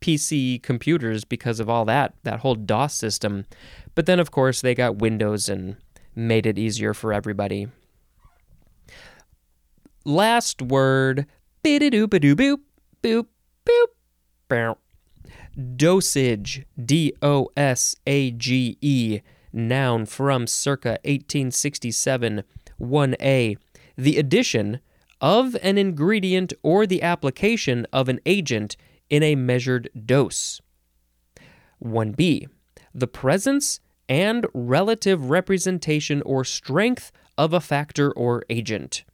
PC 0.00 0.62
computers 0.62 1.24
because 1.24 1.60
of 1.60 1.68
all 1.68 1.84
that 1.86 2.14
that 2.24 2.40
whole 2.40 2.54
DOS 2.54 2.94
system. 2.94 3.46
But 3.94 4.06
then, 4.06 4.20
of 4.20 4.30
course, 4.30 4.60
they 4.60 4.74
got 4.74 4.96
Windows 4.96 5.48
and 5.48 5.76
made 6.14 6.46
it 6.46 6.58
easier 6.58 6.94
for 6.94 7.12
everybody. 7.12 7.68
Last 10.04 10.60
word. 10.60 11.26
Bididoo 11.64 12.06
boop 12.06 12.20
boop 12.20 12.58
boop. 13.02 13.26
Boop. 14.48 14.76
Dosage. 15.76 16.64
D 16.82 17.14
O 17.22 17.48
S 17.56 17.96
A 18.06 18.30
G 18.32 18.78
E. 18.80 19.20
Noun 19.52 20.06
from 20.06 20.46
circa 20.46 20.98
1867. 21.04 22.42
1A. 22.80 23.56
The 23.96 24.18
addition 24.18 24.80
of 25.20 25.56
an 25.62 25.78
ingredient 25.78 26.52
or 26.62 26.86
the 26.86 27.02
application 27.02 27.86
of 27.92 28.08
an 28.08 28.20
agent 28.26 28.76
in 29.08 29.22
a 29.22 29.36
measured 29.36 29.88
dose. 30.04 30.60
1B. 31.82 32.46
The 32.92 33.06
presence 33.06 33.80
and 34.08 34.46
relative 34.52 35.30
representation 35.30 36.20
or 36.22 36.44
strength 36.44 37.12
of 37.38 37.52
a 37.52 37.60
factor 37.60 38.12
or 38.12 38.44
agent. 38.50 39.04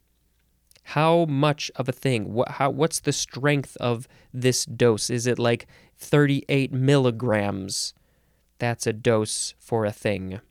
How 0.83 1.25
much 1.25 1.71
of 1.75 1.87
a 1.87 1.93
thing? 1.93 2.33
What, 2.33 2.49
how, 2.49 2.69
what's 2.69 2.99
the 2.99 3.13
strength 3.13 3.77
of 3.77 4.07
this 4.33 4.65
dose? 4.65 5.09
Is 5.09 5.27
it 5.27 5.39
like 5.39 5.67
38 5.97 6.73
milligrams? 6.73 7.93
That's 8.59 8.85
a 8.85 8.93
dose 8.93 9.53
for 9.59 9.85
a 9.85 9.91
thing. 9.91 10.41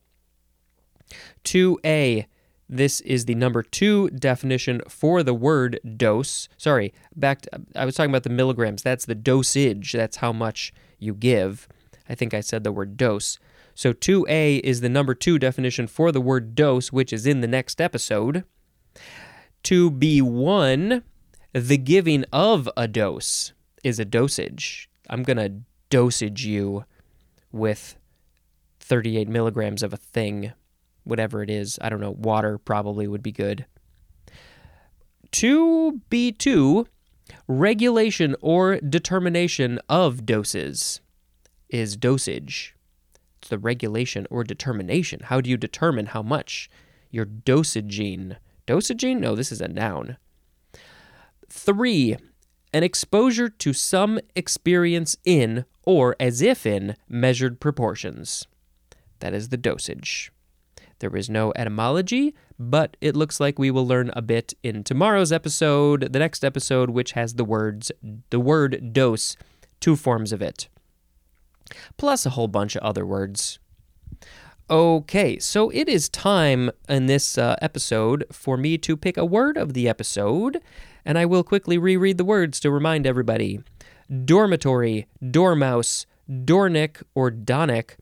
2A. 1.44 2.26
This 2.72 3.00
is 3.00 3.24
the 3.24 3.34
number 3.34 3.64
two 3.64 4.10
definition 4.10 4.80
for 4.88 5.24
the 5.24 5.34
word 5.34 5.80
dose. 5.96 6.48
Sorry, 6.56 6.94
back 7.16 7.42
to, 7.42 7.62
I 7.74 7.84
was 7.84 7.96
talking 7.96 8.12
about 8.12 8.22
the 8.22 8.30
milligrams. 8.30 8.84
That's 8.84 9.06
the 9.06 9.16
dosage. 9.16 9.92
That's 9.92 10.18
how 10.18 10.32
much 10.32 10.72
you 11.00 11.12
give. 11.12 11.66
I 12.08 12.14
think 12.14 12.32
I 12.32 12.40
said 12.40 12.62
the 12.62 12.70
word 12.70 12.96
dose. 12.96 13.40
So 13.74 13.92
2A 13.92 14.60
is 14.60 14.82
the 14.82 14.88
number 14.88 15.14
two 15.14 15.38
definition 15.38 15.88
for 15.88 16.12
the 16.12 16.20
word 16.20 16.54
dose, 16.54 16.92
which 16.92 17.12
is 17.12 17.26
in 17.26 17.40
the 17.40 17.48
next 17.48 17.80
episode. 17.80 18.44
2B1, 19.64 21.02
the 21.52 21.78
giving 21.78 22.24
of 22.32 22.68
a 22.76 22.88
dose 22.88 23.52
is 23.82 23.98
a 23.98 24.04
dosage. 24.04 24.88
I'm 25.08 25.22
going 25.22 25.36
to 25.36 25.62
dosage 25.90 26.44
you 26.44 26.84
with 27.52 27.96
38 28.80 29.28
milligrams 29.28 29.82
of 29.82 29.92
a 29.92 29.96
thing, 29.96 30.52
whatever 31.04 31.42
it 31.42 31.50
is. 31.50 31.78
I 31.82 31.88
don't 31.88 32.00
know. 32.00 32.12
Water 32.12 32.58
probably 32.58 33.06
would 33.06 33.22
be 33.22 33.32
good. 33.32 33.66
2B2, 35.32 36.86
regulation 37.46 38.36
or 38.40 38.76
determination 38.80 39.78
of 39.88 40.26
doses 40.26 41.00
is 41.68 41.96
dosage. 41.96 42.74
It's 43.38 43.48
the 43.48 43.58
regulation 43.58 44.26
or 44.30 44.44
determination. 44.44 45.20
How 45.24 45.40
do 45.40 45.48
you 45.48 45.56
determine 45.56 46.06
how 46.06 46.22
much? 46.22 46.68
You're 47.10 47.24
dosaging. 47.24 48.36
Dosaging? 48.66 49.20
No, 49.20 49.34
this 49.34 49.52
is 49.52 49.60
a 49.60 49.68
noun. 49.68 50.16
Three, 51.48 52.16
an 52.72 52.82
exposure 52.82 53.48
to 53.48 53.72
some 53.72 54.20
experience 54.36 55.16
in 55.24 55.64
or 55.84 56.14
as 56.20 56.40
if 56.40 56.66
in 56.66 56.96
measured 57.08 57.60
proportions. 57.60 58.46
That 59.18 59.34
is 59.34 59.48
the 59.48 59.56
dosage. 59.56 60.32
There 61.00 61.16
is 61.16 61.30
no 61.30 61.52
etymology, 61.56 62.34
but 62.58 62.96
it 63.00 63.16
looks 63.16 63.40
like 63.40 63.58
we 63.58 63.70
will 63.70 63.86
learn 63.86 64.10
a 64.14 64.22
bit 64.22 64.52
in 64.62 64.84
tomorrow's 64.84 65.32
episode, 65.32 66.12
the 66.12 66.18
next 66.18 66.44
episode, 66.44 66.90
which 66.90 67.12
has 67.12 67.34
the 67.34 67.44
words, 67.44 67.90
the 68.28 68.38
word 68.38 68.92
dose, 68.92 69.36
two 69.80 69.96
forms 69.96 70.30
of 70.30 70.42
it, 70.42 70.68
plus 71.96 72.26
a 72.26 72.30
whole 72.30 72.48
bunch 72.48 72.76
of 72.76 72.82
other 72.82 73.06
words. 73.06 73.58
Okay, 74.70 75.36
so 75.40 75.68
it 75.70 75.88
is 75.88 76.08
time 76.08 76.70
in 76.88 77.06
this 77.06 77.36
uh, 77.36 77.56
episode 77.60 78.24
for 78.30 78.56
me 78.56 78.78
to 78.78 78.96
pick 78.96 79.16
a 79.16 79.24
word 79.24 79.56
of 79.56 79.74
the 79.74 79.88
episode, 79.88 80.60
and 81.04 81.18
I 81.18 81.26
will 81.26 81.42
quickly 81.42 81.76
reread 81.76 82.18
the 82.18 82.24
words 82.24 82.60
to 82.60 82.70
remind 82.70 83.04
everybody. 83.04 83.64
Dormitory, 84.08 85.08
dormouse, 85.28 86.06
dornick 86.30 87.02
or 87.16 87.32
donic, 87.32 87.96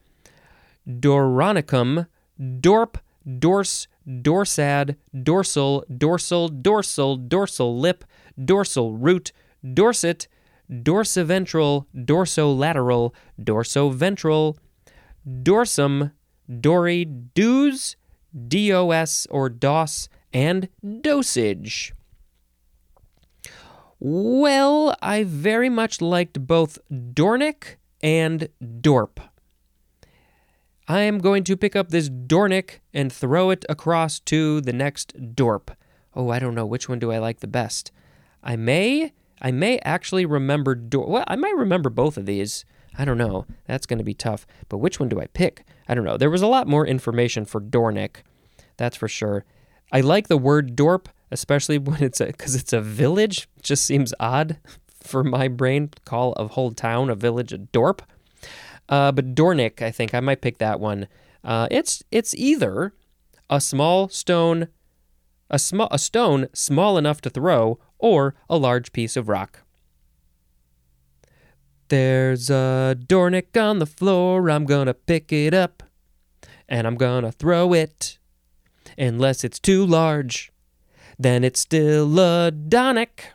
doronicum, 0.86 2.06
dorp, 2.38 2.96
dorse, 3.38 3.88
dorsad, 4.06 4.96
dorsal, 5.22 5.86
dorsal, 5.96 6.48
dorsal, 6.48 7.16
dorsal 7.16 7.78
lip, 7.78 8.04
dorsal 8.44 8.92
root, 8.92 9.32
dorset, 9.72 10.28
dorsiventral, 10.70 11.86
dorsolateral, 11.96 13.14
dorsoventral, 13.40 14.58
dorsum, 15.26 16.12
dory, 16.48 17.04
doos, 17.04 17.96
dos 18.48 19.26
or 19.30 19.48
dos, 19.48 20.08
and 20.32 20.68
dosage. 21.00 21.92
Well, 24.00 24.96
I 25.02 25.24
very 25.24 25.68
much 25.68 26.00
liked 26.00 26.46
both 26.46 26.78
Dornick 26.90 27.76
and 28.00 28.48
Dorp. 28.62 29.18
I 30.86 31.00
am 31.00 31.18
going 31.18 31.44
to 31.44 31.56
pick 31.56 31.74
up 31.74 31.90
this 31.90 32.08
Dornick 32.08 32.78
and 32.94 33.12
throw 33.12 33.50
it 33.50 33.64
across 33.68 34.20
to 34.20 34.60
the 34.60 34.72
next 34.72 35.34
Dorp. 35.34 35.74
Oh, 36.14 36.30
I 36.30 36.38
don't 36.38 36.54
know 36.54 36.64
which 36.64 36.88
one 36.88 36.98
do 36.98 37.12
I 37.12 37.18
like 37.18 37.40
the 37.40 37.46
best. 37.46 37.92
I 38.42 38.56
may 38.56 39.12
I 39.40 39.50
may 39.50 39.78
actually 39.80 40.26
remember 40.26 40.74
Dorp. 40.74 41.08
Well, 41.08 41.24
I 41.26 41.36
might 41.36 41.56
remember 41.56 41.90
both 41.90 42.16
of 42.16 42.26
these. 42.26 42.64
I 42.98 43.04
don't 43.04 43.16
know. 43.16 43.46
That's 43.66 43.86
going 43.86 43.98
to 43.98 44.04
be 44.04 44.12
tough. 44.14 44.46
But 44.68 44.78
which 44.78 44.98
one 44.98 45.08
do 45.08 45.20
I 45.20 45.26
pick? 45.28 45.64
I 45.88 45.94
don't 45.94 46.04
know. 46.04 46.16
There 46.16 46.30
was 46.30 46.42
a 46.42 46.48
lot 46.48 46.66
more 46.66 46.84
information 46.84 47.44
for 47.44 47.60
Dornick. 47.60 48.16
That's 48.76 48.96
for 48.96 49.06
sure. 49.08 49.44
I 49.92 50.00
like 50.00 50.26
the 50.26 50.36
word 50.36 50.76
Dorp, 50.76 51.06
especially 51.30 51.78
when 51.78 52.02
it's 52.02 52.20
a 52.20 52.26
because 52.26 52.56
it's 52.56 52.72
a 52.72 52.80
village. 52.80 53.48
It 53.56 53.62
just 53.62 53.84
seems 53.84 54.12
odd 54.18 54.58
for 55.00 55.22
my 55.22 55.46
brain 55.46 55.90
call 56.04 56.32
a 56.32 56.48
whole 56.48 56.72
town 56.72 57.08
a 57.08 57.14
village 57.14 57.52
a 57.52 57.58
Dorp. 57.58 58.00
Uh, 58.88 59.12
but 59.12 59.34
Dornick, 59.34 59.80
I 59.80 59.90
think 59.90 60.14
I 60.14 60.20
might 60.20 60.40
pick 60.40 60.58
that 60.58 60.80
one. 60.80 61.08
Uh, 61.44 61.68
it's 61.70 62.02
it's 62.10 62.34
either 62.34 62.92
a 63.48 63.60
small 63.60 64.08
stone, 64.08 64.68
a 65.48 65.58
small 65.58 65.88
a 65.92 65.98
stone 65.98 66.48
small 66.52 66.98
enough 66.98 67.20
to 67.20 67.30
throw, 67.30 67.78
or 67.98 68.34
a 68.50 68.56
large 68.56 68.92
piece 68.92 69.16
of 69.16 69.28
rock. 69.28 69.62
There's 71.88 72.50
a 72.50 72.96
Dornick 72.98 73.60
on 73.60 73.78
the 73.78 73.86
floor. 73.86 74.50
I'm 74.50 74.66
gonna 74.66 74.94
pick 74.94 75.32
it 75.32 75.54
up, 75.54 75.82
and 76.68 76.86
I'm 76.86 76.96
gonna 76.96 77.32
throw 77.32 77.72
it. 77.72 78.18
Unless 78.96 79.44
it's 79.44 79.58
too 79.58 79.86
large, 79.86 80.52
then 81.18 81.44
it's 81.44 81.60
still 81.60 82.18
a 82.18 82.50
Donick. 82.52 83.32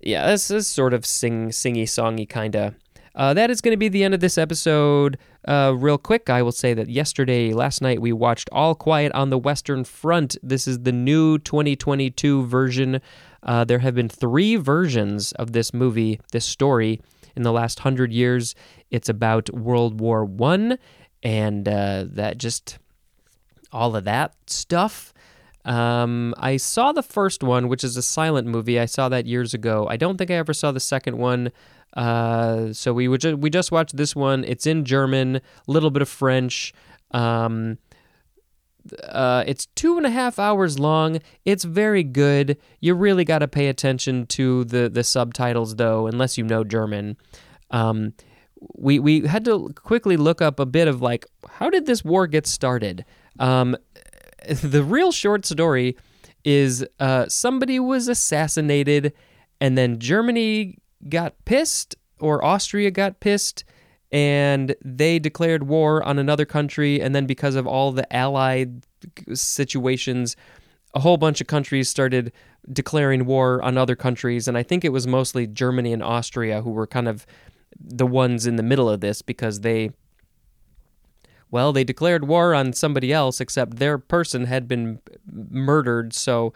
Yeah, 0.00 0.26
this 0.28 0.50
is 0.50 0.66
sort 0.66 0.94
of 0.94 1.04
sing 1.04 1.50
singy 1.50 1.84
songy 1.84 2.28
kinda. 2.28 2.74
Uh, 3.16 3.32
that 3.32 3.50
is 3.50 3.62
going 3.62 3.72
to 3.72 3.78
be 3.78 3.88
the 3.88 4.04
end 4.04 4.12
of 4.12 4.20
this 4.20 4.36
episode. 4.36 5.16
Uh, 5.48 5.72
real 5.74 5.96
quick, 5.96 6.28
I 6.28 6.42
will 6.42 6.52
say 6.52 6.74
that 6.74 6.90
yesterday, 6.90 7.54
last 7.54 7.80
night, 7.80 8.00
we 8.00 8.12
watched 8.12 8.50
All 8.52 8.74
Quiet 8.74 9.10
on 9.12 9.30
the 9.30 9.38
Western 9.38 9.84
Front. 9.84 10.36
This 10.42 10.68
is 10.68 10.80
the 10.80 10.92
new 10.92 11.38
2022 11.38 12.44
version. 12.46 13.00
Uh, 13.46 13.64
there 13.64 13.78
have 13.78 13.94
been 13.94 14.08
three 14.08 14.56
versions 14.56 15.32
of 15.32 15.52
this 15.52 15.72
movie, 15.72 16.20
this 16.32 16.44
story, 16.44 17.00
in 17.34 17.42
the 17.42 17.52
last 17.52 17.80
hundred 17.80 18.12
years. 18.12 18.54
It's 18.90 19.08
about 19.08 19.48
World 19.54 20.00
War 20.00 20.24
One, 20.24 20.78
and 21.22 21.68
uh, 21.68 22.04
that 22.08 22.38
just 22.38 22.78
all 23.72 23.96
of 23.96 24.04
that 24.04 24.34
stuff. 24.46 25.14
Um, 25.64 26.34
I 26.38 26.56
saw 26.58 26.92
the 26.92 27.02
first 27.02 27.42
one, 27.42 27.68
which 27.68 27.82
is 27.82 27.96
a 27.96 28.02
silent 28.02 28.46
movie. 28.46 28.78
I 28.78 28.86
saw 28.86 29.08
that 29.08 29.26
years 29.26 29.54
ago. 29.54 29.86
I 29.88 29.96
don't 29.96 30.16
think 30.16 30.30
I 30.30 30.34
ever 30.34 30.54
saw 30.54 30.70
the 30.72 30.80
second 30.80 31.18
one. 31.18 31.50
Uh, 31.96 32.72
so 32.72 32.92
we 32.92 33.08
would 33.08 33.20
ju- 33.20 33.36
we 33.36 33.50
just 33.50 33.72
watched 33.72 33.96
this 33.96 34.14
one. 34.14 34.44
It's 34.44 34.66
in 34.66 34.84
German, 34.84 35.36
a 35.36 35.40
little 35.66 35.90
bit 35.90 36.02
of 36.02 36.08
French. 36.08 36.72
Um, 37.12 37.78
uh, 39.04 39.44
it's 39.46 39.66
two 39.74 39.96
and 39.96 40.06
a 40.06 40.10
half 40.10 40.38
hours 40.38 40.78
long. 40.78 41.20
It's 41.44 41.64
very 41.64 42.02
good. 42.02 42.58
You 42.80 42.94
really 42.94 43.24
got 43.24 43.38
to 43.40 43.48
pay 43.48 43.68
attention 43.68 44.26
to 44.26 44.64
the 44.64 44.88
the 44.88 45.04
subtitles, 45.04 45.76
though, 45.76 46.06
unless 46.06 46.38
you 46.38 46.44
know 46.44 46.64
German. 46.64 47.16
Um, 47.70 48.14
we 48.74 48.98
we 48.98 49.26
had 49.26 49.44
to 49.46 49.72
quickly 49.74 50.16
look 50.16 50.40
up 50.40 50.58
a 50.58 50.66
bit 50.66 50.88
of 50.88 51.02
like 51.02 51.26
how 51.48 51.70
did 51.70 51.86
this 51.86 52.04
war 52.04 52.26
get 52.26 52.46
started. 52.46 53.04
Um, 53.38 53.76
the 54.48 54.82
real 54.82 55.12
short 55.12 55.44
story 55.46 55.96
is 56.44 56.86
uh, 57.00 57.26
somebody 57.28 57.80
was 57.80 58.08
assassinated, 58.08 59.12
and 59.60 59.76
then 59.76 59.98
Germany 59.98 60.78
got 61.08 61.34
pissed 61.44 61.96
or 62.20 62.44
Austria 62.44 62.90
got 62.90 63.20
pissed 63.20 63.64
and 64.12 64.74
they 64.84 65.18
declared 65.18 65.64
war 65.64 66.02
on 66.02 66.18
another 66.18 66.44
country 66.44 67.00
and 67.00 67.14
then 67.14 67.26
because 67.26 67.54
of 67.54 67.66
all 67.66 67.92
the 67.92 68.10
allied 68.14 68.86
situations 69.32 70.36
a 70.94 71.00
whole 71.00 71.16
bunch 71.16 71.40
of 71.40 71.46
countries 71.46 71.88
started 71.88 72.32
declaring 72.72 73.26
war 73.26 73.62
on 73.62 73.76
other 73.76 73.96
countries. 73.96 74.48
And 74.48 74.56
i 74.56 74.62
think 74.62 74.84
it 74.84 74.90
was 74.90 75.06
mostly 75.06 75.46
germany 75.46 75.92
and 75.92 76.02
austria 76.02 76.62
who 76.62 76.70
were 76.70 76.86
kind 76.86 77.08
of 77.08 77.26
the 77.78 78.06
ones 78.06 78.46
in 78.46 78.56
the 78.56 78.62
middle 78.62 78.88
of 78.88 79.00
this 79.00 79.22
because 79.22 79.60
they 79.60 79.90
well 81.50 81.72
they 81.72 81.84
declared 81.84 82.26
war 82.26 82.54
on 82.54 82.72
somebody 82.72 83.12
else 83.12 83.40
except 83.40 83.76
their 83.76 83.98
person 83.98 84.46
had 84.46 84.66
been 84.66 85.00
murdered. 85.30 86.12
So 86.12 86.52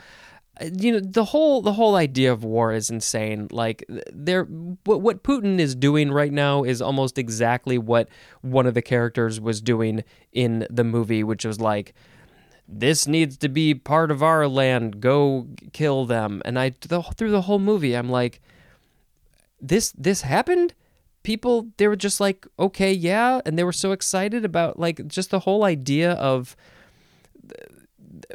you 0.61 0.93
know 0.93 1.01
the 1.01 1.25
whole 1.25 1.63
the 1.63 1.73
whole 1.73 1.95
idea 1.95 2.33
of 2.33 2.45
war 2.45 2.73
is 2.73 2.91
insane. 2.91 3.49
Like 3.51 3.85
there 4.13 4.45
what, 4.45 5.01
what 5.01 5.23
putin 5.23 5.59
is 5.59 5.75
doing 5.75 6.11
right 6.13 6.33
now 6.33 6.65
is 6.65 6.83
almost 6.83 7.19
exactly 7.19 7.79
what 7.79 8.09
one 8.43 8.67
of 8.67 8.75
the 8.75 8.83
characters 8.83 9.41
was 9.41 9.61
doing 9.61 10.05
in 10.33 10.67
the 10.71 10.85
movie 10.85 11.25
which 11.25 11.45
was 11.45 11.61
like 11.61 11.95
this 12.69 13.07
needs 13.07 13.37
to 13.39 13.49
be 13.49 13.75
part 13.75 14.13
of 14.13 14.23
our 14.23 14.47
land. 14.47 15.01
Go 15.01 15.49
kill 15.73 16.05
them. 16.07 16.41
And 16.45 16.59
i 16.59 16.73
the, 16.89 17.03
through 17.03 17.31
the 17.31 17.43
whole 17.43 17.59
movie 17.59 17.95
i'm 17.95 18.11
like 18.11 18.41
this 19.61 19.93
this 19.93 20.23
happened? 20.23 20.75
People 21.23 21.69
they 21.77 21.89
were 21.89 21.97
just 21.97 22.21
like 22.21 22.47
okay 22.59 22.93
yeah. 22.93 23.41
And 23.47 23.59
they 23.59 23.65
were 23.65 23.73
so 23.73 23.93
excited 23.93 24.45
about 24.45 24.79
like 24.79 25.07
just 25.07 25.31
the 25.31 25.41
whole 25.41 25.65
idea 25.65 26.13
of 26.13 26.57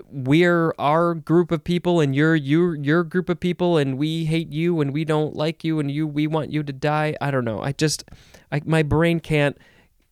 we're 0.09 0.73
our 0.77 1.13
group 1.13 1.51
of 1.51 1.63
people 1.63 1.99
and 1.99 2.15
you're 2.15 2.35
your 2.35 2.75
your 2.75 3.03
group 3.03 3.29
of 3.29 3.39
people 3.39 3.77
and 3.77 3.97
we 3.97 4.25
hate 4.25 4.51
you 4.51 4.81
and 4.81 4.93
we 4.93 5.05
don't 5.05 5.35
like 5.35 5.63
you 5.63 5.79
and 5.79 5.91
you 5.91 6.07
we 6.07 6.27
want 6.27 6.51
you 6.51 6.63
to 6.63 6.73
die. 6.73 7.15
I 7.21 7.31
don't 7.31 7.45
know. 7.45 7.61
I 7.61 7.71
just 7.71 8.03
I, 8.51 8.61
my 8.65 8.83
brain 8.83 9.19
can't 9.19 9.57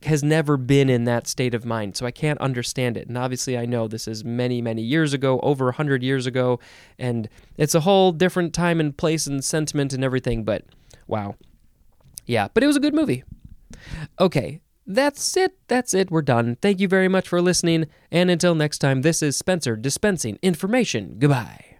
has 0.04 0.22
never 0.24 0.58
been 0.58 0.90
in 0.90 1.06
that 1.06 1.28
state 1.28 1.56
of 1.56 1.64
mind 1.64 1.96
so 1.96 2.06
i 2.06 2.12
can't 2.12 2.40
understand 2.42 2.98
it. 2.98 3.08
And 3.08 3.18
obviously 3.18 3.58
i 3.58 3.66
know 3.66 3.88
this 3.88 4.08
is 4.08 4.24
many 4.24 4.62
many 4.62 4.82
years 4.82 5.14
ago 5.14 5.40
over 5.42 5.66
a 5.66 5.68
100 5.68 6.04
years 6.04 6.26
ago 6.26 6.60
and 7.00 7.30
it's 7.58 7.74
a 7.74 7.82
whole 7.82 8.12
different 8.12 8.54
time 8.54 8.80
and 8.80 8.96
place 8.96 9.28
and 9.28 9.44
sentiment 9.44 9.94
and 9.94 10.04
everything 10.04 10.44
but 10.44 10.66
wow. 11.08 11.36
Yeah 12.26 12.48
but 12.54 12.64
it 12.64 12.68
was 12.68 12.76
a 12.76 12.82
good 12.82 12.94
movie. 12.94 13.24
Okay 14.20 14.62
that's 14.86 15.36
it. 15.38 15.58
That's 15.68 15.94
it. 15.94 16.12
We're 16.12 16.22
done. 16.22 16.58
Thank 16.62 16.80
you 16.80 16.88
very 16.88 17.08
much 17.08 17.28
for 17.28 17.42
listening. 17.42 17.88
And 18.12 18.30
until 18.30 18.56
next 18.56 18.80
time, 18.80 19.02
this 19.02 19.22
is 19.22 19.38
Spencer 19.38 19.76
dispensing 19.76 20.40
information. 20.42 21.16
Goodbye. 21.20 21.73